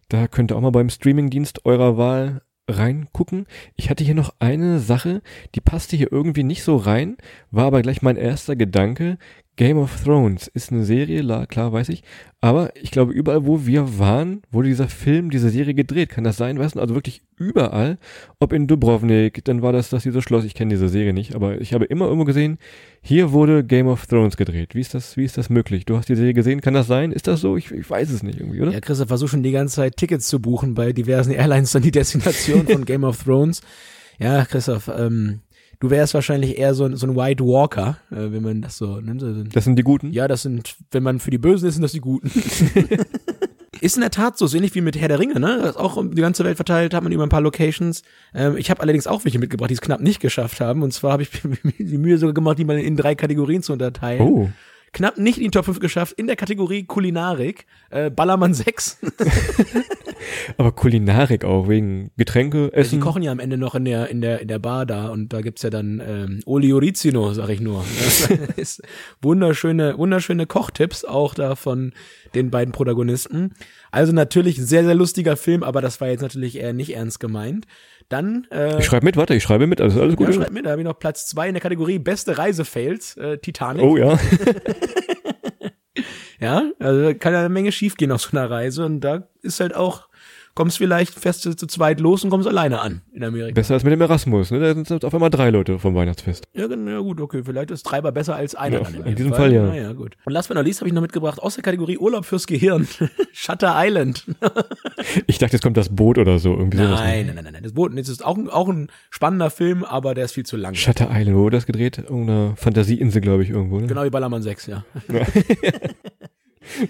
Da 0.07 0.27
könnt 0.27 0.51
ihr 0.51 0.57
auch 0.57 0.61
mal 0.61 0.71
beim 0.71 0.89
Streamingdienst 0.89 1.63
eurer 1.63 1.95
Wahl 1.95 2.41
reingucken. 2.67 3.45
Ich 3.75 3.91
hatte 3.91 4.03
hier 4.03 4.15
noch 4.15 4.33
eine 4.39 4.79
Sache, 4.79 5.21
die 5.55 5.61
passte 5.61 5.95
hier 5.95 6.11
irgendwie 6.11 6.43
nicht 6.43 6.63
so 6.63 6.75
rein, 6.75 7.17
war 7.51 7.65
aber 7.65 7.81
gleich 7.81 8.01
mein 8.01 8.15
erster 8.15 8.55
Gedanke. 8.55 9.17
Game 9.59 9.77
of 9.77 10.05
Thrones 10.05 10.47
ist 10.47 10.71
eine 10.71 10.85
Serie, 10.85 11.21
klar 11.47 11.73
weiß 11.73 11.89
ich, 11.89 12.01
aber 12.39 12.73
ich 12.77 12.91
glaube 12.91 13.11
überall, 13.11 13.45
wo 13.45 13.65
wir 13.65 13.99
waren, 13.99 14.41
wurde 14.51 14.69
dieser 14.69 14.87
Film, 14.87 15.29
diese 15.31 15.49
Serie 15.49 15.73
gedreht. 15.73 16.07
Kann 16.07 16.23
das 16.23 16.37
sein, 16.37 16.57
weißt 16.57 16.75
du? 16.75 16.79
Also 16.79 16.95
wirklich 16.95 17.23
überall. 17.35 17.97
Ob 18.39 18.53
in 18.53 18.67
Dubrovnik, 18.67 19.43
dann 19.43 19.61
war 19.61 19.73
das 19.73 19.89
das 19.89 20.03
dieses 20.03 20.23
Schloss. 20.23 20.45
Ich 20.45 20.55
kenne 20.55 20.69
diese 20.69 20.87
Serie 20.87 21.11
nicht, 21.11 21.35
aber 21.35 21.59
ich 21.59 21.73
habe 21.73 21.83
immer 21.83 22.05
irgendwo 22.05 22.23
gesehen, 22.23 22.57
hier 23.01 23.33
wurde 23.33 23.65
Game 23.65 23.87
of 23.87 24.07
Thrones 24.07 24.37
gedreht. 24.37 24.75
Wie 24.75 24.79
ist 24.79 24.93
das, 24.93 25.17
wie 25.17 25.25
ist 25.25 25.37
das 25.37 25.49
möglich? 25.49 25.83
Du 25.83 25.97
hast 25.97 26.07
die 26.07 26.15
Serie 26.15 26.33
gesehen, 26.33 26.61
kann 26.61 26.73
das 26.73 26.87
sein? 26.87 27.11
Ist 27.11 27.27
das 27.27 27.41
so? 27.41 27.57
Ich, 27.57 27.69
ich 27.69 27.89
weiß 27.89 28.11
es 28.11 28.23
nicht 28.23 28.39
irgendwie, 28.39 28.61
oder? 28.61 28.71
Ja, 28.71 28.79
Christoph 28.79 29.09
versucht 29.09 29.31
schon 29.31 29.43
die 29.43 29.51
ganze 29.51 29.75
Zeit 29.75 29.97
Tickets 29.97 30.29
zu 30.29 30.39
buchen 30.39 30.73
bei 30.73 30.93
diversen 30.93 31.31
Airlines 31.33 31.73
dann 31.73 31.81
die 31.81 31.91
Destination 31.91 32.65
von 32.65 32.85
Game 32.85 33.03
of 33.03 33.21
Thrones. 33.21 33.61
Ja, 34.19 34.45
Christoph, 34.45 34.89
ähm, 34.97 35.41
Du 35.79 35.89
wärst 35.89 36.13
wahrscheinlich 36.13 36.57
eher 36.57 36.73
so, 36.73 36.83
ein 36.83 36.97
so 36.97 37.07
ein 37.07 37.15
White 37.15 37.43
Walker, 37.43 37.97
äh, 38.11 38.31
wenn 38.31 38.43
man 38.43 38.61
das 38.61 38.77
so 38.77 38.99
nennt. 38.99 39.23
Das 39.55 39.63
sind 39.63 39.77
die 39.77 39.83
Guten? 39.83 40.11
Ja, 40.11 40.27
das 40.27 40.41
sind, 40.41 40.75
wenn 40.91 41.03
man 41.03 41.19
für 41.19 41.31
die 41.31 41.37
Bösen 41.37 41.69
ist, 41.69 41.75
sind 41.75 41.83
das 41.83 41.93
die 41.93 42.01
Guten. 42.01 42.29
ist 43.81 43.95
in 43.95 44.01
der 44.01 44.11
Tat 44.11 44.37
so, 44.37 44.45
so 44.45 44.57
ähnlich 44.57 44.75
wie 44.75 44.81
mit 44.81 44.99
Herr 44.99 45.07
der 45.07 45.19
Ringe, 45.19 45.39
ne? 45.39 45.57
Das 45.61 45.71
ist 45.71 45.77
auch 45.77 45.95
um 45.95 46.13
die 46.13 46.21
ganze 46.21 46.43
Welt 46.43 46.57
verteilt, 46.57 46.93
hat 46.93 47.03
man 47.03 47.13
über 47.13 47.23
ein 47.23 47.29
paar 47.29 47.39
Locations. 47.39 48.01
Ähm, 48.33 48.57
ich 48.57 48.69
habe 48.69 48.81
allerdings 48.81 49.07
auch 49.07 49.23
welche 49.23 49.39
mitgebracht, 49.39 49.69
die 49.69 49.75
es 49.75 49.81
knapp 49.81 50.01
nicht 50.01 50.19
geschafft 50.19 50.59
haben. 50.59 50.83
Und 50.83 50.93
zwar 50.93 51.13
habe 51.13 51.23
ich 51.23 51.43
mir 51.45 51.57
die 51.79 51.97
Mühe 51.97 52.17
sogar 52.17 52.33
gemacht, 52.33 52.59
die 52.59 52.65
mal 52.65 52.77
in 52.77 52.97
drei 52.97 53.15
Kategorien 53.15 53.63
zu 53.63 53.71
unterteilen. 53.71 54.21
Oh 54.21 54.49
knapp 54.91 55.17
nicht 55.17 55.37
in 55.37 55.45
die 55.45 55.51
Top 55.51 55.65
5 55.65 55.79
geschafft 55.79 56.13
in 56.13 56.27
der 56.27 56.35
Kategorie 56.35 56.83
Kulinarik. 56.83 57.65
Äh, 57.89 58.09
Ballermann 58.09 58.53
6. 58.53 58.99
Aber 60.57 60.71
Kulinarik 60.71 61.45
auch, 61.45 61.67
wegen 61.67 62.11
Getränke, 62.17 62.71
Essen. 62.73 62.91
Sie 62.91 62.99
kochen 62.99 63.21
ja 63.21 63.31
am 63.31 63.39
Ende 63.39 63.57
noch 63.57 63.75
in 63.75 63.85
der, 63.85 64.09
in 64.09 64.21
der, 64.21 64.41
in 64.41 64.47
der 64.47 64.59
Bar 64.59 64.85
da 64.85 65.09
und 65.09 65.33
da 65.33 65.41
gibt's 65.41 65.61
ja 65.61 65.69
dann 65.69 66.01
ähm, 66.05 66.39
Oli 66.45 66.73
Orizino, 66.73 67.33
sag 67.33 67.49
ich 67.49 67.61
nur. 67.61 67.83
Das 68.03 68.29
ist 68.57 68.81
wunderschöne, 69.21 69.97
wunderschöne 69.97 70.45
Kochtipps 70.45 71.05
auch 71.05 71.33
da 71.33 71.55
von 71.55 71.93
den 72.35 72.51
beiden 72.51 72.71
Protagonisten. 72.71 73.53
Also 73.91 74.11
natürlich 74.13 74.57
sehr, 74.57 74.83
sehr 74.83 74.95
lustiger 74.95 75.37
Film, 75.37 75.63
aber 75.63 75.81
das 75.81 75.99
war 76.01 76.09
jetzt 76.09 76.21
natürlich 76.21 76.57
eher 76.57 76.73
nicht 76.73 76.95
ernst 76.95 77.19
gemeint. 77.19 77.65
Dann. 78.07 78.47
Äh, 78.51 78.79
ich 78.79 78.85
schreibe 78.85 79.05
mit, 79.05 79.17
warte, 79.17 79.35
ich 79.35 79.43
schreibe 79.43 79.67
mit, 79.67 79.81
also 79.81 80.01
alles 80.01 80.15
gut. 80.15 80.27
Ja, 80.27 80.33
schreib 80.33 80.51
mit, 80.51 80.65
da 80.65 80.71
habe 80.71 80.81
ich 80.81 80.87
noch 80.87 80.97
Platz 80.97 81.27
zwei 81.27 81.47
in 81.47 81.53
der 81.53 81.61
Kategorie 81.61 81.99
Beste 81.99 82.37
Reisefails, 82.37 83.17
äh, 83.17 83.37
Titanic. 83.37 83.83
Oh 83.83 83.97
ja. 83.97 84.19
ja, 86.39 86.71
also 86.79 87.13
kann 87.13 87.33
ja 87.33 87.39
eine 87.39 87.49
Menge 87.49 87.71
schiefgehen 87.71 88.11
auf 88.11 88.21
so 88.21 88.35
einer 88.35 88.49
Reise 88.49 88.85
und 88.85 89.01
da 89.01 89.27
ist 89.41 89.59
halt 89.59 89.75
auch 89.75 90.08
kommst 90.59 90.77
vielleicht 90.77 91.17
fest 91.17 91.43
zu 91.43 91.67
zweit 91.67 92.01
los 92.01 92.25
und 92.25 92.31
kommst 92.31 92.45
alleine 92.45 92.81
an 92.81 93.01
in 93.13 93.23
Amerika. 93.23 93.53
Besser 93.53 93.75
als 93.75 93.85
mit 93.85 93.93
dem 93.93 94.01
Erasmus, 94.01 94.51
ne? 94.51 94.59
Da 94.59 94.83
sind 94.83 95.05
auf 95.05 95.13
einmal 95.13 95.29
drei 95.29 95.51
Leute 95.51 95.79
vom 95.79 95.95
Weihnachtsfest. 95.95 96.49
Ja, 96.53 96.67
ja 96.67 96.99
gut, 96.99 97.21
okay. 97.21 97.43
Vielleicht 97.45 97.71
ist 97.71 97.85
Treiber 97.85 98.11
besser 98.11 98.35
als 98.35 98.55
einer. 98.55 98.81
Ja, 98.81 98.89
in, 98.89 99.05
in 99.05 99.15
diesem 99.15 99.31
Fall, 99.31 99.51
Fall 99.51 99.53
ja. 99.53 99.65
Naja, 99.67 99.93
gut. 99.93 100.17
Und 100.25 100.33
last 100.33 100.49
but 100.49 100.57
not 100.57 100.65
least 100.65 100.81
habe 100.81 100.89
ich 100.89 100.93
noch 100.93 101.01
mitgebracht 101.01 101.41
aus 101.41 101.55
der 101.55 101.63
Kategorie 101.63 101.97
Urlaub 101.97 102.25
fürs 102.25 102.45
Gehirn. 102.45 102.89
Shutter 103.31 103.73
Island. 103.73 104.25
ich 105.27 105.37
dachte, 105.37 105.53
jetzt 105.53 105.63
kommt 105.63 105.77
das 105.77 105.95
Boot 105.95 106.17
oder 106.17 106.39
so. 106.39 106.57
Irgendwie 106.57 106.79
nein, 106.79 107.27
nein, 107.27 107.35
nein, 107.35 107.43
nein, 107.45 107.53
nein. 107.53 107.63
Das 107.63 107.71
Boot 107.71 107.97
das 107.97 108.09
ist 108.09 108.25
auch, 108.25 108.37
auch 108.49 108.67
ein 108.67 108.91
spannender 109.11 109.51
Film, 109.51 109.85
aber 109.85 110.13
der 110.13 110.25
ist 110.25 110.33
viel 110.33 110.45
zu 110.45 110.57
lang. 110.57 110.75
Shutter 110.75 111.07
Island, 111.09 111.37
wo 111.37 111.43
wurde 111.43 111.55
das 111.55 111.67
gedreht? 111.67 111.99
Irgendeine 111.99 112.57
Fantasieinsel, 112.57 113.21
glaube 113.21 113.43
ich, 113.43 113.49
irgendwo, 113.49 113.79
ne? 113.79 113.87
Genau 113.87 114.03
wie 114.03 114.09
Ballermann 114.09 114.41
6, 114.41 114.67
ja. 114.67 114.83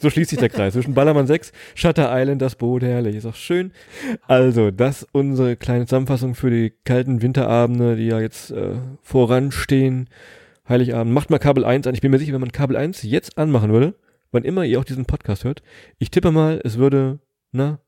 So 0.02 0.10
schließt 0.10 0.30
sich 0.30 0.40
der 0.40 0.50
Kreis. 0.50 0.74
Zwischen 0.74 0.94
Ballermann 0.94 1.28
6, 1.28 1.52
Shutter 1.76 2.10
Island, 2.12 2.42
das 2.42 2.56
Boot, 2.56 2.84
herrlich. 2.84 3.16
Ist 3.16 3.26
auch 3.26 3.36
schön. 3.36 3.72
Also, 4.28 4.72
das 4.72 5.08
unsere 5.12 5.56
kleine 5.56 5.86
Zusammenfassung 5.86 6.36
für 6.36 6.50
die 6.50 6.74
kalten 6.86 7.22
Winterabende, 7.22 7.96
die 7.96 8.08
ja 8.08 8.20
jetzt 8.20 8.52
äh, 8.52 8.76
voranstehen. 9.02 10.10
Heiligabend. 10.68 11.14
Macht 11.14 11.32
mal 11.32 11.40
Kabel 11.40 11.66
1 11.66 11.88
an. 11.88 11.96
Ich 11.96 12.02
bin 12.02 12.12
mir 12.12 12.20
sicher, 12.20 12.34
wenn 12.34 12.42
man 12.42 12.52
Kabel 12.52 12.78
1 12.78 13.04
jetzt 13.04 13.38
anmachen 13.38 13.72
würde, 13.72 13.96
wann 14.32 14.44
immer 14.44 14.64
ihr 14.64 14.80
auch 14.80 14.86
diesen 14.86 15.06
Podcast 15.06 15.44
hört, 15.44 15.64
ich 15.98 16.12
tippe 16.12 16.32
mal, 16.32 16.62
es 16.64 16.78
würde, 16.78 17.20
na, 17.52 17.80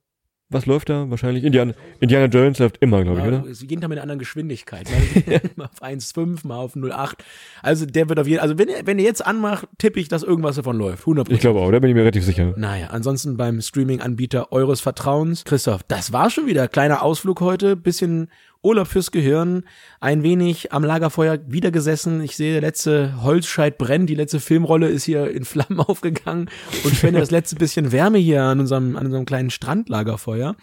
was 0.52 0.66
läuft 0.66 0.90
da? 0.90 1.10
Wahrscheinlich 1.10 1.44
Indiana, 1.44 1.74
Indiana 2.00 2.26
Jones 2.26 2.60
läuft 2.60 2.78
immer, 2.82 3.04
glaube 3.04 3.20
ich, 3.20 3.26
ja, 3.26 3.40
oder? 3.40 3.50
Jeden 3.50 3.82
Tag 3.82 3.90
mit 3.90 3.98
einer 3.98 4.04
anderen 4.04 4.20
Geschwindigkeit. 4.20 4.88
mal 5.56 5.66
auf 5.66 5.82
1,5, 5.82 6.46
mal 6.46 6.58
auf 6.58 6.76
0,8. 6.76 7.14
Also 7.62 7.86
der 7.86 8.10
wird 8.10 8.20
auf 8.20 8.28
jeden 8.28 8.42
also 8.42 8.58
wenn 8.58 8.68
ihr, 8.68 8.86
wenn 8.86 9.00
ihr 9.00 9.06
jetzt 9.06 9.26
anmacht, 9.26 9.68
tippe 9.78 10.00
ich, 10.00 10.10
dass 10.10 10.24
irgendwas 10.24 10.58
davon 10.58 10.78
läuft. 10.78 11.06
100%. 11.06 11.32
Ich 11.32 11.40
glaube 11.40 11.60
auch, 11.60 11.72
da 11.72 11.80
bin 11.80 11.90
ich 11.90 11.96
mir 11.96 12.02
relativ 12.02 12.26
sicher. 12.26 12.54
Naja, 12.58 12.88
ansonsten 12.92 13.38
beim 13.38 13.62
Streaming-Anbieter 13.62 14.52
eures 14.52 14.82
Vertrauens. 14.82 15.46
Christoph, 15.46 15.84
das 15.88 16.12
war 16.12 16.30
schon 16.30 16.48
wieder. 16.48 16.68
Kleiner 16.68 17.02
Ausflug 17.02 17.42
heute, 17.42 17.76
bisschen 17.76 18.30
Urlaub 18.63 18.88
fürs 18.88 19.12
Gehirn, 19.12 19.63
ein 20.00 20.21
wenig 20.21 20.71
am 20.71 20.84
Lagerfeuer 20.84 21.39
wieder 21.47 21.71
gesessen. 21.71 22.21
Ich 22.21 22.36
sehe, 22.36 22.52
der 22.54 22.62
letzte 22.62 23.24
Holzscheit 23.24 23.80
brennt, 23.80 24.08
die 24.08 24.15
letzte 24.15 24.39
Filmrolle 24.39 24.88
ist 24.88 25.04
hier 25.04 25.32
in 25.32 25.45
Flammen 25.45 25.80
aufgegangen 25.88 26.50
und 26.84 26.95
spende 26.95 27.19
das 27.19 27.32
letzte 27.32 27.56
bisschen 27.56 27.91
Wärme 27.91 28.19
hier 28.19 28.43
an 28.43 28.60
unserem, 28.60 28.95
an 28.97 29.08
unserem 29.08 29.26
kleinen 29.26 29.50
Strandlagerfeuer. 29.50 30.56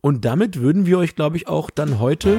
Und 0.00 0.24
damit 0.24 0.60
würden 0.60 0.84
wir 0.84 0.98
euch, 0.98 1.14
glaube 1.14 1.36
ich, 1.36 1.48
auch 1.48 1.70
dann 1.70 1.98
heute, 1.98 2.38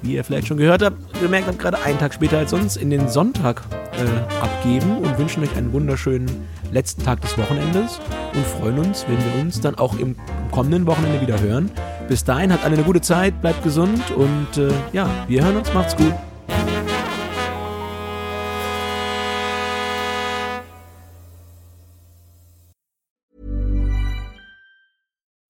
wie 0.00 0.14
ihr 0.14 0.24
vielleicht 0.24 0.46
schon 0.46 0.56
gehört 0.56 0.82
habt, 0.82 1.20
gemerkt 1.20 1.48
habt, 1.48 1.58
gerade 1.58 1.82
einen 1.82 1.98
Tag 1.98 2.14
später 2.14 2.38
als 2.38 2.52
sonst, 2.52 2.76
in 2.76 2.88
den 2.88 3.08
Sonntag 3.08 3.62
äh, 3.92 4.42
abgeben 4.42 4.96
und 4.98 5.18
wünschen 5.18 5.42
euch 5.42 5.54
einen 5.56 5.72
wunderschönen 5.72 6.30
letzten 6.70 7.02
Tag 7.02 7.20
des 7.20 7.36
Wochenendes 7.36 8.00
und 8.32 8.46
freuen 8.46 8.78
uns, 8.78 9.04
wenn 9.08 9.18
wir 9.18 9.42
uns 9.42 9.60
dann 9.60 9.74
auch 9.74 9.98
im 9.98 10.16
kommenden 10.52 10.86
Wochenende 10.86 11.20
wieder 11.20 11.38
hören. 11.40 11.70
Bis 12.12 12.24
dahin 12.24 12.52
habt 12.52 12.62
alle 12.62 12.74
eine 12.74 12.84
gute 12.84 13.00
Zeit, 13.00 13.40
bleibt 13.40 13.62
gesund 13.62 14.10
und 14.10 14.58
äh, 14.58 14.70
ja, 14.92 15.08
wir 15.28 15.42
hören 15.42 15.56
uns. 15.56 15.72
Macht's 15.72 15.96
gut. 15.96 16.12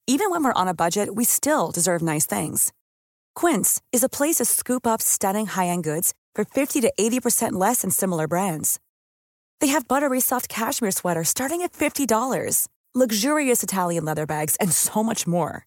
Even 0.07 0.31
when 0.31 0.45
we're 0.45 0.53
on 0.55 0.69
a 0.69 0.73
budget, 0.73 1.17
we 1.17 1.25
still 1.25 1.73
deserve 1.73 2.01
nice 2.01 2.27
things. 2.27 2.73
Quince 3.35 3.83
is 3.91 4.05
a 4.05 4.09
place 4.09 4.37
to 4.37 4.45
scoop 4.45 4.87
up 4.87 5.03
stunning 5.03 5.47
high-end 5.47 5.83
goods 5.83 6.15
for 6.37 6.45
50 6.45 6.81
to 6.83 6.93
80% 6.97 7.55
less 7.55 7.81
than 7.81 7.91
similar 7.91 8.29
brands. 8.29 8.79
They 9.61 9.73
have 9.73 9.89
buttery 9.89 10.21
soft 10.21 10.49
cashmere 10.49 10.93
sweaters 10.93 11.29
starting 11.29 11.63
at 11.63 11.73
$50, 11.73 12.69
luxurious 12.95 13.65
Italian 13.65 14.05
leather 14.05 14.27
bags, 14.27 14.55
and 14.61 14.71
so 14.71 15.03
much 15.03 15.27
more. 15.27 15.67